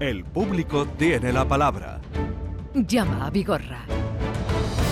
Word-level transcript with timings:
El 0.00 0.24
público 0.24 0.86
tiene 0.96 1.32
la 1.32 1.44
palabra. 1.46 1.98
Llama 2.74 3.26
a 3.26 3.30
Vigorra. 3.30 3.80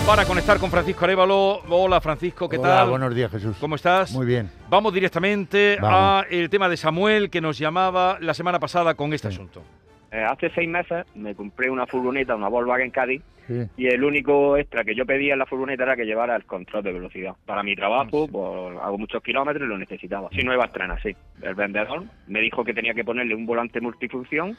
Para 0.05 0.25
conectar 0.25 0.57
con 0.59 0.69
Francisco 0.69 1.05
Arevalo. 1.05 1.61
Hola 1.69 1.99
Francisco, 2.01 2.47
¿qué 2.49 2.57
Hola, 2.57 2.67
tal? 2.77 2.89
buenos 2.89 3.15
días, 3.15 3.31
Jesús. 3.31 3.57
¿Cómo 3.59 3.75
estás? 3.75 4.13
Muy 4.13 4.25
bien. 4.25 4.49
Vamos 4.69 4.93
directamente 4.93 5.77
Vamos. 5.81 6.23
a 6.25 6.25
el 6.29 6.49
tema 6.49 6.69
de 6.69 6.77
Samuel 6.77 7.29
que 7.29 7.41
nos 7.41 7.57
llamaba 7.57 8.17
la 8.21 8.33
semana 8.33 8.59
pasada 8.59 8.95
con 8.95 9.13
este 9.13 9.27
asunto. 9.29 9.63
Eh, 10.11 10.23
hace 10.23 10.49
seis 10.55 10.69
meses 10.69 11.05
me 11.15 11.35
compré 11.35 11.69
una 11.69 11.85
furgoneta, 11.85 12.35
una 12.35 12.47
Volkswagen 12.47 12.91
Caddy, 12.91 13.21
Sí. 13.47 13.65
y 13.77 13.87
el 13.87 14.03
único 14.03 14.57
extra 14.57 14.83
que 14.83 14.93
yo 14.95 15.05
pedía 15.05 15.33
en 15.33 15.39
la 15.39 15.45
furgoneta 15.45 15.83
era 15.83 15.95
que 15.95 16.03
llevara 16.05 16.35
el 16.35 16.43
control 16.45 16.83
de 16.83 16.91
velocidad. 16.93 17.33
Para 17.45 17.63
mi 17.63 17.75
trabajo, 17.75 18.25
Sí. 18.25 18.31
pues, 18.31 18.77
hago 18.83 18.97
muchos 18.97 19.21
kilómetros 19.23 19.65
y 19.65 19.69
lo 19.69 19.77
necesitaba. 19.77 20.27
Si 20.33 20.43
no 20.43 20.53
iba 20.53 20.63
a 20.63 20.67
estrenar, 20.67 21.01
sí. 21.01 21.15
El 21.41 21.55
vendedor 21.55 22.03
me 22.27 22.41
dijo 22.41 22.63
que 22.65 22.73
tenía 22.73 22.93
que 22.93 23.05
ponerle 23.05 23.35
un 23.35 23.45
volante 23.45 23.79
multifunción 23.81 24.57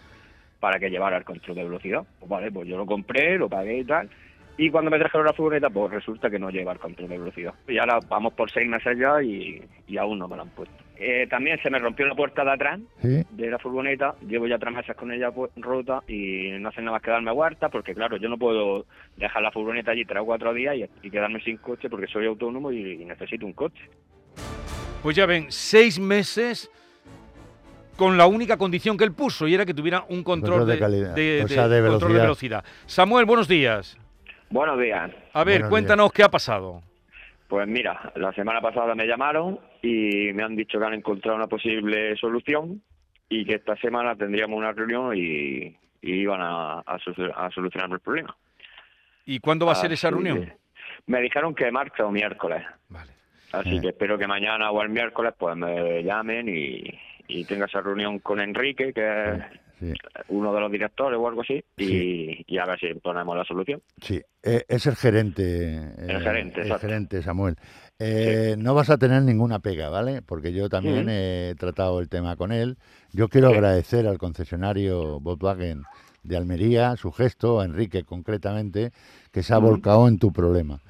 para 0.61 0.79
que 0.79 0.91
llevara 0.91 1.17
el 1.19 1.25
control 1.25 1.57
de 1.57 1.65
velocidad. 1.65 2.03
Pues 2.19 2.29
vale, 2.29 2.51
pues 2.51 2.69
yo 2.69 2.77
lo 2.77 2.87
compré, 2.87 3.39
lo 3.39 3.49
pagué 3.49 3.79
y 3.79 3.85
tal. 3.85 4.09
Y 4.61 4.71
cuando 4.71 4.91
me 4.91 4.99
trajeron 4.99 5.25
la 5.25 5.33
furgoneta, 5.33 5.71
pues 5.71 5.93
resulta 5.93 6.29
que 6.29 6.39
no 6.41 6.51
lleva 6.51 6.73
el 6.73 6.81
control 6.81 7.09
de 7.09 7.19
velocidad. 7.19 7.55
Y 7.69 7.79
ahora 7.79 8.01
vamos 8.09 8.33
por 8.33 8.51
seis 8.51 8.69
meses 8.69 8.99
ya 8.99 9.23
y, 9.23 9.63
y 9.87 9.97
aún 9.99 10.19
no 10.19 10.27
me 10.27 10.35
lo 10.35 10.43
han 10.43 10.49
puesto. 10.51 10.75
Eh, 10.97 11.29
también 11.31 11.61
se 11.63 11.71
me 11.71 11.79
rompió 11.79 12.05
la 12.07 12.17
puerta 12.17 12.45
de 12.45 12.51
atrás 12.51 12.81
Sí. 13.01 13.23
de 13.31 13.51
la 13.51 13.59
furgoneta, 13.61 14.17
llevo 14.27 14.49
ya 14.49 14.59
tres 14.59 14.75
meses 14.75 14.97
con 14.97 15.13
ella 15.13 15.31
pu- 15.31 15.49
rota 15.59 16.03
y 16.09 16.51
no 16.59 16.71
hacen 16.71 16.87
nada 16.87 16.97
más 16.97 17.03
que 17.05 17.13
darme 17.13 17.31
huerta 17.31 17.69
porque 17.69 17.95
claro, 17.95 18.17
yo 18.17 18.29
no 18.29 18.37
puedo 18.37 18.85
dejar 19.17 19.43
la 19.43 19.53
furgoneta 19.53 19.93
allí 19.93 20.05
tres 20.05 20.23
o 20.23 20.27
cuatro 20.27 20.53
días 20.53 20.75
y, 20.75 21.07
y 21.07 21.11
quedarme 21.13 21.41
sin 21.43 21.59
coche 21.59 21.89
porque 21.89 22.09
soy 22.09 22.27
autónomo 22.27 22.73
y, 22.73 22.95
y 23.01 23.05
necesito 23.05 23.47
un 23.47 23.53
coche. 23.53 23.85
Pues 25.05 25.15
ya 25.15 25.27
ven, 25.27 25.47
seis 25.51 26.01
meses 26.01 26.69
con 27.99 28.17
la 28.17 28.27
única 28.27 28.57
condición 28.57 28.97
que 28.97 29.03
él 29.05 29.13
puso 29.13 29.47
y 29.49 29.55
era 29.55 29.67
que 29.67 29.75
tuviera 29.75 30.05
un 30.09 30.23
control 30.23 30.61
Control 30.61 30.69
de 30.69 30.79
calidad, 30.79 31.15
de- 31.15 31.43
o 31.45 31.49
sea, 31.49 31.67
de 31.69 31.81
velocidad. 31.83 32.65
Samuel, 32.87 33.27
buenos 33.27 33.49
días. 33.49 33.99
Buenos 34.51 34.79
días. 34.81 35.11
A 35.35 35.45
ver, 35.45 35.55
Buenos 35.57 35.69
cuéntanos 35.71 36.13
qué 36.13 36.23
ha 36.23 36.29
pasado. 36.31 36.81
Pues 37.49 37.67
mira, 37.67 38.13
la 38.15 38.33
semana 38.33 38.61
pasada 38.61 38.95
me 38.95 39.05
llamaron 39.07 39.59
y 39.83 40.33
me 40.33 40.43
han 40.45 40.55
dicho 40.55 40.79
que 40.79 40.85
han 40.87 40.95
encontrado 40.95 41.37
una 41.37 41.49
posible 41.49 42.17
solución 42.17 42.81
y 43.29 43.45
que 43.45 43.57
esta 43.57 43.75
semana 43.77 44.15
tendríamos 44.15 44.57
una 44.57 44.73
reunión 44.73 45.17
y, 45.17 45.77
y 46.01 46.13
iban 46.13 46.41
a, 46.41 46.79
a, 46.81 46.99
solu- 46.99 47.33
a 47.35 47.51
solucionar 47.51 47.91
el 47.91 48.01
problema. 48.01 48.35
¿Y 49.27 49.41
cuándo 49.41 49.67
va 49.67 49.73
a 49.73 49.75
ser 49.75 49.93
esa 49.93 50.11
reunión? 50.11 50.45
que 50.45 50.53
Me 51.07 51.21
dijeron 51.21 51.55
que 51.55 51.71
marcha 51.73 52.05
o 52.07 52.11
miércoles. 52.13 52.63
Vale. 52.89 53.11
Así 53.53 53.77
Eh. 53.79 53.81
que 53.81 53.89
espero 53.89 54.17
que 54.19 54.27
mañana 54.27 54.71
o 54.71 54.81
el 54.83 54.89
miércoles 54.91 55.35
pues 55.37 55.57
me 55.57 56.03
llamen 56.05 56.49
y, 56.49 56.85
y 57.29 57.45
tenga 57.45 57.67
esa 57.67 57.81
reunión 57.81 58.19
con 58.19 58.41
Enrique, 58.41 58.93
que 58.93 59.31
es 59.35 59.43
Sí. 59.79 59.93
uno 60.31 60.53
de 60.53 60.61
los 60.61 60.73
directores 60.73 61.17
o 61.21 61.29
algo 61.29 61.43
así, 61.43 61.63
y, 61.77 61.85
Sí. 61.85 62.45
y 62.49 62.59
a 62.59 62.65
ver 62.67 62.81
si 62.81 62.93
ponemos 62.95 63.37
la 63.37 63.45
solución. 63.45 63.81
Sí, 64.03 64.21
eh, 64.43 64.65
es 64.67 64.87
el 64.87 64.97
gerente. 64.97 65.77
El 65.99 66.21
gerente, 66.21 66.63
El 66.63 66.79
gerente, 66.81 67.23
Samuel. 67.23 67.55
Eh, 68.01 68.57
No 68.59 68.75
vas 68.75 68.91
a 68.91 68.99
tener 68.99 69.23
ninguna 69.23 69.61
pega, 69.61 69.89
¿vale? 69.89 70.21
Porque 70.23 70.53
yo 70.53 70.69
también 70.69 71.07
he 71.09 71.55
tratado 71.57 72.01
el 72.01 72.09
tema 72.09 72.35
con 72.35 72.51
él. 72.51 72.77
Yo 73.13 73.29
quiero 73.29 73.49
agradecer 73.51 74.09
al 74.09 74.19
concesionario 74.19 75.21
Volkswagen 75.21 75.83
de 76.25 76.37
Almería 76.37 76.97
su 76.97 77.13
gesto, 77.13 77.61
a 77.61 77.65
Enrique 77.65 78.03
concretamente, 78.03 78.91
que 79.31 79.45
se 79.45 79.55
ha 79.55 79.59
volcado 79.59 80.09
en 80.09 80.19
tu 80.19 80.33
problema. 80.33 80.81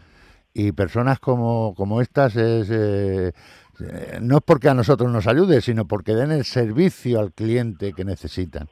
Y 0.55 0.73
personas 0.73 1.19
como, 1.21 1.75
como 1.77 2.01
estas 2.01 2.37
es... 2.37 2.71
eh, 3.81 4.19
no 4.21 4.37
es 4.39 4.43
porque 4.45 4.69
a 4.69 4.75
nosotros 4.75 5.11
nos 5.11 5.27
ayude, 5.27 5.61
sino 5.61 5.87
porque 5.87 6.15
den 6.15 6.31
el 6.33 6.45
servicio 6.45 7.21
al 7.21 7.33
cliente 7.33 7.93
que 7.93 8.05
necesitan. 8.05 8.69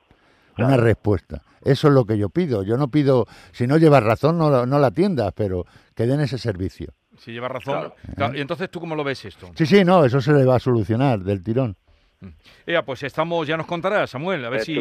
Una 0.59 0.77
respuesta. 0.79 1.43
Eso 1.63 1.89
es 1.89 1.95
lo 1.95 2.07
que 2.07 2.17
yo 2.17 2.31
pido. 2.31 2.63
Yo 2.63 2.79
no 2.79 2.89
pido, 2.89 3.27
si 3.53 3.67
no 3.67 3.77
llevas 3.77 4.03
razón, 4.03 4.39
no, 4.39 4.49
la- 4.51 4.65
no 4.65 4.79
la 4.79 4.87
atiendas, 4.87 5.33
pero 5.35 5.67
que 5.95 6.07
den 6.07 6.21
ese 6.21 6.39
servicio. 6.39 6.95
Si 7.19 7.33
lleva 7.33 7.49
razón. 7.49 7.75
Claro. 7.75 7.95
Claro, 8.17 8.35
¿Y 8.37 8.41
entonces 8.41 8.71
tú 8.71 8.81
cómo 8.81 8.95
lo 8.95 9.05
ves 9.05 9.25
esto? 9.27 9.51
Sí, 9.55 9.67
sí, 9.67 9.85
no, 9.85 10.05
eso 10.05 10.21
se 10.21 10.33
le 10.33 10.45
va 10.45 10.57
a 10.57 10.61
solucionar 10.61 11.21
del 11.21 11.43
tirón. 11.43 11.77
Ea, 12.67 12.83
pues 12.85 13.03
estamos, 13.03 13.47
ya 13.47 13.57
nos 13.59 13.67
contarás, 13.67 14.11
Samuel, 14.11 14.45
a 14.47 14.49
ver 14.49 14.63
si 14.65 14.79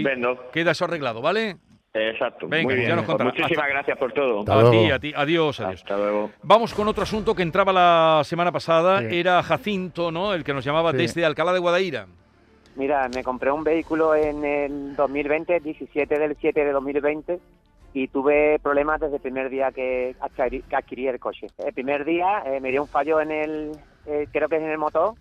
queda 0.53 0.71
eso 0.71 0.85
arreglado, 0.85 1.21
¿vale? 1.21 1.57
Exacto. 1.95 2.47
Venga, 2.49 2.73
Muy 2.75 2.83
ya 2.83 2.89
nos 2.89 3.05
Pues 3.05 3.07
contará. 3.07 3.29
muchísimas 3.29 3.51
Hasta- 3.51 3.67
gracias 3.67 3.97
por 3.97 4.11
todo. 4.11 4.39
Hasta 4.39 4.53
a 4.53 4.61
luego. 4.61 4.71
ti, 4.71 4.91
a 4.91 4.99
ti. 4.99 5.13
Adiós, 5.15 5.59
adiós. 5.61 5.81
Hasta 5.81 5.97
luego. 5.97 6.31
Vamos 6.43 6.73
con 6.73 6.87
otro 6.89 7.03
asunto 7.03 7.33
que 7.33 7.41
entraba 7.43 7.71
la 7.71 8.21
semana 8.25 8.51
pasada. 8.51 8.99
Sí. 8.99 9.17
Era 9.19 9.41
Jacinto, 9.41 10.11
¿no? 10.11 10.33
El 10.33 10.43
que 10.43 10.53
nos 10.53 10.65
llamaba 10.65 10.91
Sí. 10.91 10.97
desde 10.97 11.25
Alcalá 11.25 11.53
de 11.53 11.59
Guadaira. 11.59 12.07
Mira, 12.75 13.07
me 13.13 13.23
compré 13.23 13.51
un 13.51 13.63
vehículo 13.63 14.13
en 14.15 14.43
el 14.43 14.95
2020, 14.97 15.61
17 15.61 16.19
del 16.19 16.35
7 16.41 16.65
de 16.65 16.71
2020, 16.73 17.39
y 17.93 18.09
tuve 18.09 18.59
problemas 18.59 18.99
desde 18.99 19.15
el 19.15 19.21
primer 19.21 19.49
día 19.49 19.71
que 19.71 20.13
adquirí, 20.19 20.61
que 20.63 20.75
adquirí 20.75 21.07
el 21.07 21.17
coche. 21.17 21.47
El 21.65 21.73
primer 21.73 22.03
día 22.03 22.43
eh, 22.45 22.59
me 22.59 22.71
dio 22.71 22.81
un 22.81 22.89
fallo 22.89 23.21
en 23.21 23.31
el, 23.31 23.71
eh, 24.05 24.27
creo 24.33 24.49
que 24.49 24.57
es 24.57 24.61
en 24.61 24.69
el 24.71 24.77
motor, 24.77 25.13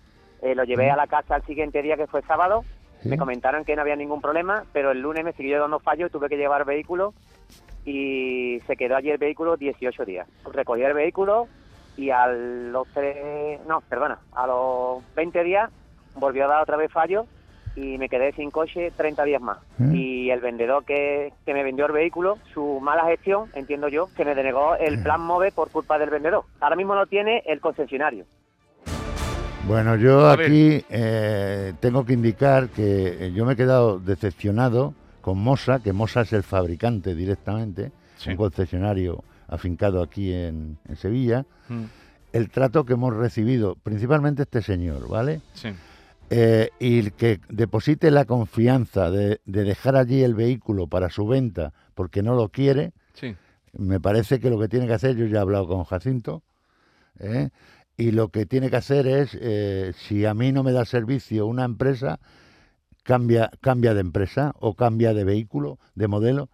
eh, 0.43 0.57
lo 0.57 0.65
llevé 0.65 0.91
a 0.91 0.97
la 0.97 1.07
casa 1.07 1.37
al 1.37 1.45
siguiente 1.47 1.81
día 1.83 1.97
que 1.97 2.09
fue 2.09 2.23
sábado, 2.23 2.65
Sí. 3.05 3.11
me 3.11 3.19
comentaron 3.19 3.65
que 3.65 3.77
no 3.77 3.83
había 3.83 3.97
ningún 3.97 4.21
problema, 4.21 4.65
pero 4.73 4.91
el 4.91 5.01
lunes 5.01 5.25
me 5.25 5.33
siguió 5.35 5.61
dando 5.61 5.79
fallo 5.79 6.07
y 6.07 6.11
tuve 6.11 6.29
que 6.29 6.37
llevar 6.37 6.65
vehículo 6.65 7.13
y 7.85 8.61
se 8.67 8.77
quedó 8.77 8.97
allí 8.97 9.11
el 9.11 9.19
vehículo 9.19 9.57
18 9.57 10.05
días. 10.05 10.27
Recogí 10.53 10.83
el 10.83 10.95
vehículo 10.95 11.47
y 11.97 12.11
a 12.11 12.27
los 12.27 12.89
tres, 12.89 13.61
no, 13.67 13.83
perdona, 13.83 14.19
a 14.33 14.47
los 14.47 15.03
20 15.15 15.45
días 15.45 15.71
volvió 16.17 16.45
a 16.47 16.49
dar 16.49 16.63
otra 16.63 16.77
vez 16.77 16.91
fallo 16.91 17.27
y 17.77 17.99
me 17.99 18.09
quedé 18.09 18.33
sin 18.33 18.51
coche 18.51 18.93
30 18.97 19.25
días 19.25 19.43
más. 19.43 19.59
Y 19.93 20.31
el 20.31 20.41
vendedor 20.41 20.85
que, 20.85 21.33
que 21.45 21.53
me 21.53 21.63
vendió 21.63 21.87
el 21.87 21.93
vehículo, 21.93 22.39
su 22.55 22.81
mala 22.81 23.05
gestión, 23.05 23.51
entiendo 23.55 23.89
yo, 23.89 24.09
que 24.17 24.25
me 24.25 24.35
denegó 24.35 24.77
el 24.77 25.03
plan 25.03 25.21
MOVE 25.21 25.53
por 25.53 25.71
culpa 25.71 25.99
del 25.99 26.11
vendedor. 26.11 26.45
Ahora 26.61 26.77
mismo 26.77 26.95
lo 26.95 27.07
tiene 27.07 27.43
el 27.47 27.61
concesionario. 27.61 28.25
Bueno, 29.67 29.97
yo 29.97 30.27
A 30.27 30.35
aquí 30.35 30.85
eh, 30.91 31.73
tengo 31.81 32.05
que 32.05 32.13
indicar 32.13 32.69
que 32.69 33.27
eh, 33.29 33.33
yo 33.33 33.47
me 33.47 33.55
he 33.55 33.57
quedado 33.57 33.99
decepcionado 33.99 34.95
con 35.23 35.39
Mosa, 35.39 35.81
que 35.81 35.93
Mosa 35.95 36.21
es 36.23 36.33
el 36.33 36.43
fabricante 36.43 37.15
directamente, 37.15 37.91
Sí. 38.19 38.31
un 38.31 38.37
concesionario 38.37 39.25
afincado 39.49 40.03
aquí 40.03 40.33
en, 40.33 40.79
en 40.89 40.97
Sevilla, 40.97 41.45
Mm, 41.69 41.85
el 42.33 42.51
trato 42.51 42.85
que 42.85 42.93
hemos 42.93 43.15
recibido, 43.17 43.75
principalmente 43.77 44.43
este 44.43 44.61
señor, 44.61 45.09
¿vale? 45.09 45.41
Sí. 45.55 45.69
Eh, 46.31 46.69
y 46.79 46.99
el 46.99 47.13
que 47.13 47.41
deposite 47.49 48.11
la 48.11 48.25
confianza 48.27 49.11
de, 49.11 49.41
de 49.47 49.65
dejar 49.65 49.97
allí 49.97 50.23
el 50.23 50.35
vehículo 50.35 50.87
para 50.89 51.09
su 51.11 51.27
venta 51.27 51.73
porque 51.95 52.23
no 52.23 52.35
lo 52.35 52.51
quiere, 52.51 52.93
Sí. 53.15 53.35
me 53.73 53.99
parece 53.99 54.41
que 54.41 54.51
lo 54.51 54.59
que 54.59 54.69
tiene 54.69 54.87
que 54.87 54.93
hacer, 54.95 55.17
yo 55.17 55.27
ya 55.27 55.39
he 55.39 55.41
hablado 55.41 55.67
con 55.67 55.85
Jacinto, 55.85 56.43
¿eh? 57.19 57.49
Y 57.97 58.11
lo 58.11 58.29
que 58.29 58.47
tiene 58.47 58.71
que 58.71 58.77
hacer 58.77 59.07
es, 59.07 59.37
eh, 59.41 59.93
si 59.97 60.25
a 60.25 60.35
mí 60.35 60.53
no 60.53 60.63
me 60.63 60.73
da 60.73 60.85
servicio 60.85 61.47
una 61.47 61.65
empresa, 61.65 62.19
cambia, 63.05 63.51
cambia 63.61 63.95
de 63.95 64.01
empresa 64.01 64.55
o 64.59 64.75
cambia 64.75 65.15
de 65.15 65.25
vehículo, 65.25 65.79
de 65.95 66.09
modelo. 66.09 66.49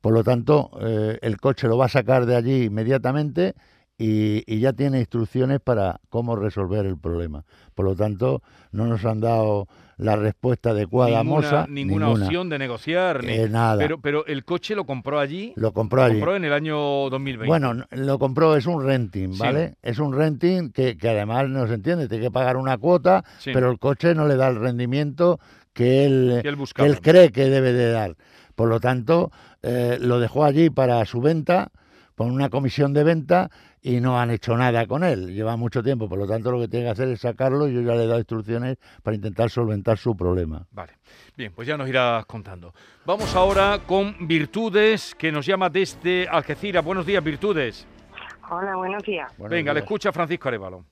Por 0.00 0.14
lo 0.14 0.24
tanto, 0.24 0.70
eh, 0.80 1.18
el 1.22 1.38
coche 1.38 1.68
lo 1.68 1.76
va 1.76 1.86
a 1.86 1.88
sacar 1.90 2.26
de 2.26 2.36
allí 2.36 2.64
inmediatamente 2.64 3.54
y, 3.98 4.42
y 4.52 4.60
ya 4.60 4.72
tiene 4.72 4.98
instrucciones 4.98 5.60
para 5.60 6.00
cómo 6.08 6.36
resolver 6.36 6.86
el 6.86 6.98
problema. 6.98 7.44
Por 7.74 7.84
lo 7.84 7.94
tanto, 7.94 8.42
no 8.72 8.86
nos 8.86 9.04
han 9.04 9.20
dado 9.20 9.68
la 10.00 10.16
respuesta 10.16 10.70
adecuada 10.70 11.20
a 11.20 11.22
Ninguna, 11.22 11.40
Mosa. 11.50 11.66
ninguna 11.68 12.08
opción 12.10 12.48
de 12.48 12.58
negociar. 12.58 13.22
ni- 13.24 13.32
Eh, 13.32 13.48
nada. 13.48 13.78
Pero, 13.78 14.00
pero 14.00 14.24
el 14.26 14.44
coche 14.44 14.74
lo 14.74 14.84
compró 14.86 15.18
allí. 15.20 15.52
Lo 15.56 15.72
compró 15.72 16.02
allí. 16.02 16.14
compró 16.14 16.36
en 16.36 16.44
el 16.44 16.52
año 16.52 16.76
2020. 17.10 17.46
Bueno, 17.48 17.84
lo 17.90 18.18
compró, 18.18 18.56
es 18.56 18.66
un 18.66 18.84
renting, 18.84 19.32
Sí. 19.34 19.38
¿vale? 19.38 19.74
Es 19.82 19.98
un 19.98 20.14
renting 20.14 20.70
que, 20.70 20.96
que 20.96 21.08
además 21.08 21.48
no 21.48 21.66
se 21.66 21.74
entiende, 21.74 22.08
tiene 22.08 22.24
que 22.24 22.30
pagar 22.30 22.56
una 22.56 22.78
cuota, 22.78 23.24
Sí. 23.38 23.50
pero 23.52 23.70
el 23.70 23.78
coche 23.78 24.14
no 24.14 24.26
le 24.26 24.36
da 24.36 24.48
el 24.48 24.56
rendimiento 24.56 25.38
que 25.72 26.04
él, 26.04 26.40
Que 26.42 26.48
él 26.48 26.56
que 26.74 26.86
él 26.86 27.00
cree 27.00 27.30
que 27.30 27.44
debe 27.50 27.72
de 27.72 27.90
dar. 27.92 28.16
Por 28.54 28.68
lo 28.68 28.80
tanto, 28.80 29.30
eh, 29.62 29.98
lo 30.00 30.18
dejó 30.20 30.44
allí 30.44 30.68
para 30.70 31.04
su 31.04 31.20
venta, 31.20 31.70
con 32.16 32.30
una 32.32 32.50
comisión 32.50 32.92
de 32.92 33.04
venta, 33.04 33.50
y 33.82 34.00
no 34.00 34.18
han 34.18 34.30
hecho 34.30 34.56
nada 34.56 34.86
con 34.86 35.04
él. 35.04 35.34
Lleva 35.34 35.56
mucho 35.56 35.82
tiempo, 35.82 36.08
por 36.08 36.18
lo 36.18 36.26
tanto, 36.26 36.50
lo 36.50 36.60
que 36.60 36.68
tiene 36.68 36.86
que 36.86 36.90
hacer 36.90 37.08
es 37.08 37.20
sacarlo 37.20 37.68
y 37.68 37.74
yo 37.74 37.80
ya 37.80 37.94
le 37.94 38.04
he 38.04 38.06
dado 38.06 38.18
instrucciones 38.18 38.78
para 39.02 39.14
intentar 39.14 39.50
solventar 39.50 39.98
su 39.98 40.16
problema. 40.16 40.66
Vale. 40.72 40.92
Bien, 41.36 41.52
pues 41.54 41.66
ya 41.66 41.76
nos 41.76 41.88
irás 41.88 42.26
contando. 42.26 42.74
Vamos 43.06 43.34
ahora 43.34 43.80
con 43.86 44.26
Virtudes, 44.26 45.14
que 45.14 45.32
nos 45.32 45.46
llama 45.46 45.70
desde 45.70 46.28
Algeciras. 46.28 46.84
Buenos 46.84 47.06
días, 47.06 47.24
Virtudes. 47.24 47.86
Hola, 48.50 48.76
buenos 48.76 49.02
días. 49.04 49.32
Buenos 49.38 49.56
Venga, 49.56 49.72
le 49.72 49.80
escucha 49.80 50.12
Francisco 50.12 50.48
Arevalo. 50.48 50.84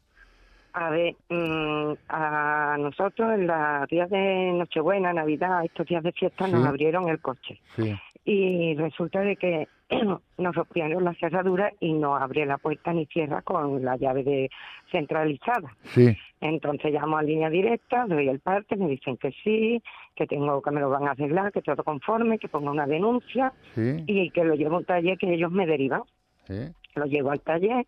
A 0.75 0.91
ver, 0.91 1.17
mm, 1.29 1.93
a 2.09 2.77
nosotros 2.79 3.33
en 3.35 3.47
los 3.47 3.89
días 3.89 4.09
de 4.11 4.53
Nochebuena, 4.53 5.13
Navidad, 5.13 5.65
estos 5.65 5.87
días 5.87 6.05
de 6.05 6.13
fiesta, 6.13 6.47
nos 6.47 6.65
abrieron 6.65 7.09
el 7.09 7.21
coche. 7.21 7.61
Sí, 7.75 7.99
y 8.25 8.75
resulta 8.77 9.21
de 9.21 9.37
que 9.37 9.67
nos 10.39 10.55
rompieron 10.55 11.05
la 11.05 11.15
cerradura 11.15 11.73
y 11.81 11.93
no 11.93 12.17
abre 12.17 12.45
la 12.47 12.59
puerta 12.59 12.93
ni 12.93 13.07
cierra 13.07 13.43
con 13.43 13.85
la 13.85 13.97
llave 13.97 14.23
de 14.23 14.51
centralizada. 14.91 15.75
Sí, 15.85 16.17
Entonces 16.41 16.93
llamo 16.93 17.17
a 17.17 17.23
línea 17.23 17.51
directa, 17.51 18.07
doy 18.07 18.29
el 18.29 18.41
parte, 18.41 18.77
me 18.77 18.89
dicen 18.89 19.17
que 19.17 19.33
sí, 19.43 19.83
que 20.15 20.27
tengo 20.27 20.61
que 20.63 20.71
me 20.71 20.81
lo 20.81 20.91
van 20.91 21.09
a 21.09 21.13
arreglar, 21.13 21.53
que 21.53 21.63
todo 21.63 21.83
conforme, 21.83 22.39
que 22.39 22.49
ponga 22.49 22.71
una 22.71 22.87
denuncia 22.87 23.53
sí, 23.75 24.05
y 24.07 24.31
que 24.31 24.45
lo 24.45 24.55
llevo 24.55 24.77
a 24.77 24.79
un 24.79 24.85
taller 24.85 25.17
que 25.17 25.33
ellos 25.33 25.51
me 25.51 25.67
derivan. 25.67 26.03
sí. 26.47 26.73
Lo 26.95 27.05
llevo 27.05 27.31
al 27.31 27.41
taller, 27.41 27.87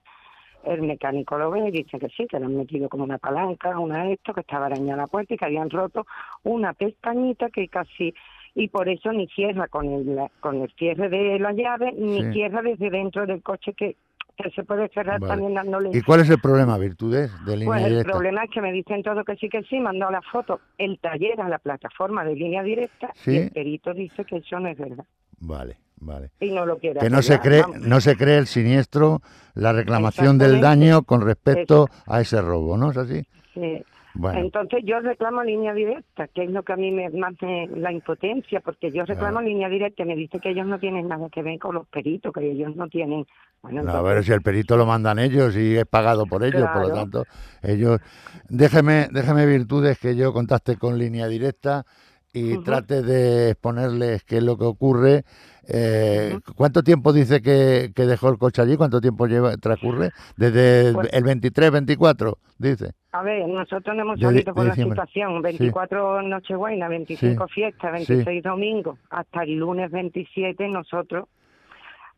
el 0.64 0.82
mecánico 0.82 1.38
lo 1.38 1.50
ve 1.50 1.69
y 1.69 1.70
dice 1.70 1.99
que 1.99 2.08
sí, 2.11 2.26
que 2.26 2.38
le 2.38 2.47
han 2.47 2.56
metido 2.56 2.88
como 2.88 3.05
una 3.05 3.19
palanca, 3.19 3.79
una 3.79 4.11
esto, 4.11 4.35
que 4.35 4.43
estaba 4.43 4.67
arañada 4.67 5.02
la 5.02 5.06
puerta 5.06 5.35
y 5.35 5.37
que 5.37 5.44
habían 5.44 5.70
roto 5.70 6.06
una 6.44 6.75
pestañita 6.75 7.50
que 7.50 7.69
casi 7.69 8.14
y 8.55 8.69
por 8.69 8.88
eso 8.88 9.12
ni 9.12 9.26
cierra 9.29 9.69
con 9.69 9.87
el 9.93 10.19
con 10.41 10.62
el 10.62 10.70
cierre 10.79 11.08
de 11.08 11.38
la 11.38 11.52
llave 11.52 11.93
ni 11.97 12.23
Sí. 12.23 12.32
cierra 12.32 12.62
desde 12.62 12.91
dentro 12.91 13.26
del 13.26 13.43
coche 13.43 13.73
que, 13.75 13.97
que 14.37 14.50
se 14.50 14.64
puede 14.64 14.88
cerrar 14.88 15.20
Vale. 15.20 15.32
también 15.35 15.55
dándole 15.55 15.91
¿Y 15.93 16.00
cuál 16.02 16.20
es 16.20 16.31
el 16.31 16.41
problema, 16.41 16.76
Virtudes, 16.79 17.31
de 17.44 17.56
línea 17.56 17.67
pues 17.75 17.82
el 17.85 17.91
directa? 17.91 18.12
problema 18.12 18.44
es 18.44 18.50
que 18.50 18.61
me 18.61 18.73
dicen 18.73 19.02
todo 19.02 19.23
que 19.25 19.37
sí 19.37 19.49
que 19.49 19.62
sí, 19.64 19.79
mandó 19.81 20.11
la 20.11 20.23
foto 20.23 20.61
el 20.79 20.99
taller 20.99 21.41
a 21.41 21.49
la 21.49 21.58
plataforma 21.58 22.25
de 22.25 22.35
línea 22.35 22.62
directa 22.62 23.11
Sí. 23.14 23.32
y 23.32 23.37
el 23.37 23.50
perito 23.50 23.94
dice 23.94 24.25
que 24.25 24.38
eso 24.38 24.58
no 24.58 24.69
es 24.69 24.79
verdad 24.79 25.05
Vale, 25.41 25.76
vale. 26.00 26.31
y 26.41 26.50
no 26.52 26.67
lo 26.67 26.79
quiere 26.79 27.00
Que 27.00 27.08
no 27.11 27.23
se 27.23 27.38
cree, 27.41 27.62
vamos. 27.62 27.81
no 27.81 28.00
se 28.00 28.17
cree 28.17 28.38
el 28.38 28.47
siniestro, 28.47 29.20
la 29.55 29.73
reclamación 29.73 30.38
del 30.38 30.61
daño 30.61 31.02
con 31.02 31.20
respecto 31.20 31.87
a 32.06 32.20
ese 32.20 32.41
robo, 32.43 32.76
¿no 32.76 32.91
es 32.91 32.97
así? 32.97 33.23
Sí. 33.55 33.82
Bueno, 34.15 34.41
Entonces 34.41 34.81
yo 34.85 35.01
reclamo 35.01 35.43
línea 35.43 35.73
directa, 35.73 36.29
que 36.29 36.45
es 36.45 36.51
lo 36.51 36.62
que 36.62 36.73
a 36.73 36.77
mí 36.77 36.91
me 36.91 37.09
más 37.11 37.35
me- 37.41 37.69
la 37.69 37.93
impotencia, 37.93 38.61
porque 38.61 38.91
yo 38.91 39.05
reclamo 39.05 39.41
línea 39.41 39.69
directa 39.69 40.03
y 40.03 40.07
me 40.07 40.17
dice 40.17 40.41
que 40.41 40.51
ellos 40.51 40.67
no 40.67 40.79
tienen 40.79 41.09
nada 41.09 41.29
que 41.31 41.43
ver 41.43 41.59
con 41.59 41.75
los 41.75 41.87
peritos, 41.89 42.33
que 42.33 42.51
ellos 42.51 42.75
no 42.77 42.89
tienen... 42.89 43.27
Bueno, 43.62 43.83
no, 43.83 43.93
a 43.93 44.03
ver 44.03 44.25
si 44.25 44.33
el 44.33 44.41
perito 44.41 44.77
lo 44.77 44.87
mandan 44.87 45.19
ellos 45.19 45.55
y 45.57 45.77
es 45.77 45.87
pagado 45.87 46.27
por 46.27 46.43
ellos, 46.45 46.69
por 46.73 46.89
lo 46.89 46.95
tanto, 46.95 47.27
ellos... 47.62 48.01
Déjeme, 48.49 49.09
déjeme 49.12 49.47
Virtudes 49.47 49.99
que 49.99 50.17
yo 50.17 50.33
contacte 50.33 50.77
con 50.77 50.99
línea 50.99 51.29
directa 51.29 51.85
y 52.32 52.59
trate 52.62 53.03
de 53.03 53.50
exponerles 53.50 54.23
qué 54.25 54.37
es 54.38 54.43
lo 54.43 54.56
que 54.56 54.65
ocurre. 54.65 55.25
Eh, 55.73 56.38
¿Cuánto 56.56 56.82
tiempo 56.82 57.12
dice 57.12 57.43
que, 57.43 57.93
que 57.94 58.06
dejó 58.06 58.29
el 58.31 58.38
coche 58.38 58.62
allí? 58.62 58.77
¿Cuánto 58.77 59.00
tiempo 59.00 59.27
lleva 59.27 59.56
transcurre? 59.56 60.11
Desde 60.37 60.88
el- 60.88 60.94
Pues- 60.94 61.12
el 61.12 61.25
23, 61.25 61.71
24, 61.71 62.38
dice. 62.59 62.93
A 63.12 63.23
ver, 63.23 63.47
nosotros 63.49 63.94
no 63.97 64.03
hemos 64.03 64.21
salido 64.21 64.55
por 64.55 64.65
la 64.67 64.75
situación. 64.75 65.43
24 65.43 66.23
Nochebuena, 66.23 66.88
25 66.88 67.49
fiestas, 67.49 67.91
Sí. 68.05 68.12
26 68.15 68.43
domingo, 68.43 68.99
hasta 69.11 69.43
el 69.43 69.56
lunes 69.56 69.91
27 69.91 70.69
nosotros, 70.69 71.26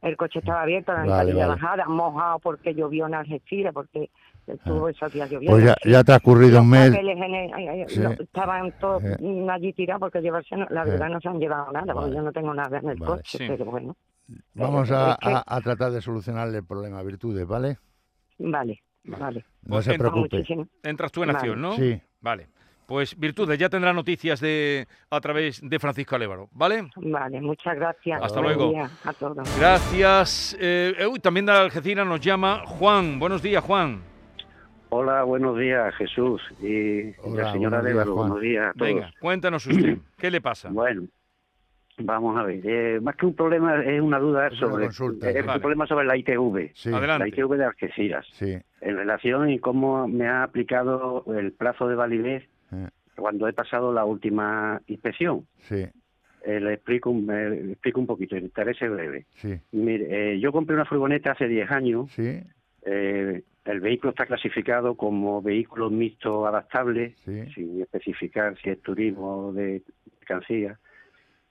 el 0.03 0.17
coche 0.17 0.41
estaba 0.41 0.63
abierto, 0.63 0.93
la 0.93 0.99
Vale, 1.01 1.11
ventanilla 1.11 1.47
vale. 1.49 1.61
bajada, 1.63 1.87
mojado 1.89 2.39
porque 2.41 2.75
llovió 2.75 3.07
en 3.07 3.15
Algeciras, 3.15 3.73
porque 3.73 4.11
estuvo 4.47 4.89
esos 4.89 5.13
días 5.13 5.31
lloviendo. 5.31 5.57
Pues 5.57 5.65
ya, 5.67 5.77
ya 5.85 6.05
transcurrido 6.05 6.61
un 6.63 6.71
mes. 6.71 6.95
el- 6.95 7.89
Sí. 7.89 8.01
estaban 8.21 8.73
todos 8.81 9.03
Eh. 9.05 9.17
mm, 9.21 9.49
allí 9.51 9.73
tirados 9.73 10.01
porque 10.01 10.21
llevarse, 10.21 10.57
la 10.57 10.83
Eh. 10.83 10.91
verdad 10.91 11.09
no 11.09 11.21
se 11.21 11.29
han 11.29 11.39
llevado 11.39 11.71
nada, 11.73 11.93
porque 11.93 12.07
Vale. 12.11 12.17
yo 12.17 12.23
no 12.23 12.33
tengo 12.33 12.55
nada 12.55 12.79
en 12.79 12.89
el 12.89 12.97
Vale. 12.99 13.13
coche, 13.17 13.39
Sí. 13.39 13.45
pero 13.49 13.65
bueno, 13.67 13.97
Vamos 14.55 14.89
Pero 14.89 15.01
a, 15.01 15.11
es 15.13 15.19
que- 15.19 15.35
a- 15.35 15.45
a 15.47 15.61
tratar 15.61 15.91
de 15.93 16.01
solucionarle 16.01 16.59
el 16.59 16.65
problema, 16.65 17.03
Virtudes, 17.03 17.47
¿vale? 17.47 17.77
vale, 18.39 18.81
vale. 19.05 19.45
No 19.65 19.71
Pues 19.75 19.85
se 19.85 19.99
preocupe. 19.99 20.37
Muchísimo. 20.37 20.67
Entras 20.83 21.13
tú 21.13 21.23
en 21.23 21.27
Vale. 21.29 21.39
acción, 21.39 21.61
¿no? 21.61 21.73
Sí, 21.75 22.01
Vale. 22.21 22.49
Pues 22.87 23.19
Virtudes, 23.19 23.59
ya 23.59 23.69
tendrá 23.69 23.93
noticias 23.93 24.41
de 24.41 24.87
a 25.11 25.21
través 25.21 25.61
de 25.63 25.79
Francisco 25.79 26.15
Alévaro, 26.17 26.49
¿vale? 26.53 26.89
Vale, 26.97 27.41
muchas 27.41 27.75
gracias. 27.77 28.23
Hasta 28.23 28.41
Buen 28.41 28.57
luego. 28.57 28.71
día 28.73 28.91
a 29.05 29.13
todos. 29.13 29.59
Gracias. 29.59 30.57
Eh, 30.61 30.95
uy, 31.11 31.19
también 31.19 31.47
de 31.47 31.53
Algeciras 31.53 32.07
nos 32.07 32.21
llama 32.21 32.63
Juan. 32.67 33.19
Buenos 33.19 33.43
días, 33.43 33.63
Juan. 33.65 34.03
Hola, 34.95 35.23
buenos 35.23 35.59
días, 35.59 35.95
Jesús 35.95 36.43
y, 36.61 37.15
Hola, 37.23 37.45
la 37.45 37.53
señora 37.53 37.79
buenos 37.81 37.85
días, 37.85 37.85
Lévaro. 37.95 38.15
Juan. 38.15 38.29
Buenos 38.29 38.43
días 38.43 38.67
a 38.67 38.73
todos. 38.75 38.91
Venga, 38.95 39.11
cuéntanos 39.19 39.67
usted. 39.67 39.97
¿Qué 40.19 40.31
le 40.31 40.43
pasa? 40.43 40.69
Bueno, 40.71 41.05
vamos 41.97 42.37
a 42.39 42.43
ver. 42.43 42.61
eh, 42.63 43.01
más 43.01 43.17
que 43.17 43.25
un 43.25 43.35
problema, 43.35 43.83
es 43.83 44.03
una 44.03 44.19
duda 44.19 44.49
Es 44.49 44.59
sobre 44.59 44.85
consulta, 44.85 45.31
es 45.31 45.47
Vale. 45.47 45.57
un 45.57 45.61
problema 45.63 45.87
sobre 45.87 46.05
la 46.05 46.15
ITV. 46.19 46.73
sí, 46.75 46.93
Adelante. 46.93 47.25
La 47.25 47.29
ITV 47.29 47.57
de 47.57 47.65
Algeciras. 47.65 48.27
sí. 48.33 48.59
En 48.83 48.97
relación 48.97 49.49
y 49.49 49.61
cómo 49.61 50.07
me 50.09 50.27
ha 50.29 50.43
aplicado 50.43 51.25
el 51.39 51.53
plazo 51.53 51.89
de 51.89 51.95
validez 51.95 52.43
eh, 52.73 52.89
cuando 53.17 53.49
he 53.49 53.55
pasado 53.55 53.95
la 53.95 54.05
última 54.05 54.79
inspección. 54.89 55.47
Sí, 55.61 55.87
Eh, 56.45 56.61
le 56.61 56.75
explico, 56.75 57.09
un- 57.09 57.31
eh, 57.31 57.49
le 57.49 57.73
explico 57.73 57.99
un 57.99 58.07
poquito, 58.07 58.37
intentaré 58.37 58.75
ser 58.75 58.91
breve. 58.91 59.25
sí, 59.37 59.59
Mire, 59.71 60.35
eh, 60.35 60.39
yo 60.41 60.53
compré 60.53 60.75
una 60.77 60.85
furgoneta 60.85 61.31
hace 61.33 61.49
10 61.49 61.71
años. 61.71 62.11
sí, 62.13 62.43
Eh, 62.85 63.43
el 63.65 63.81
vehículo 63.81 64.11
está 64.11 64.27
clasificado 64.27 64.95
como 64.97 65.41
vehículo 65.43 65.89
mixto 65.91 66.47
adaptable, 66.47 67.15
sí. 67.25 67.45
sin 67.55 67.81
especificar 67.83 68.57
si 68.59 68.71
es 68.71 68.83
turismo 68.83 69.49
o 69.49 69.53
de 69.53 69.83
mercancía. 70.21 70.79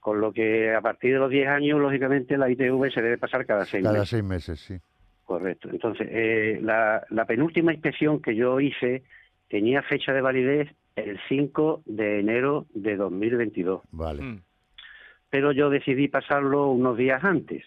Con 0.00 0.20
lo 0.20 0.32
que 0.32 0.74
a 0.74 0.80
partir 0.80 1.12
de 1.14 1.18
los 1.20 1.30
10 1.30 1.48
años, 1.48 1.80
lógicamente, 1.80 2.36
la 2.36 2.50
ITV 2.50 2.90
se 2.92 3.00
debe 3.02 3.18
pasar 3.18 3.46
cada 3.46 3.64
seis 3.64 3.82
Cada 3.84 3.94
meses. 4.00 4.08
seis 4.10 4.24
meses, 4.24 4.60
sí. 4.60 4.74
Correcto. 5.24 5.70
Entonces, 5.70 6.08
eh, 6.10 6.58
la, 6.60 7.04
la 7.10 7.24
penúltima 7.24 7.72
inspección 7.72 8.20
que 8.20 8.34
yo 8.34 8.58
hice 8.60 9.04
tenía 9.48 9.82
fecha 9.82 10.12
de 10.12 10.20
validez 10.20 10.68
el 10.96 11.18
5 11.28 11.82
de 11.86 12.18
enero 12.20 12.66
de 12.74 12.96
2022. 12.96 13.82
Vale. 13.92 14.22
Mm, 14.22 14.42
Pero 15.30 15.52
yo 15.52 15.70
decidí 15.70 16.08
pasarlo 16.08 16.70
unos 16.72 16.98
días 16.98 17.22
antes. 17.24 17.64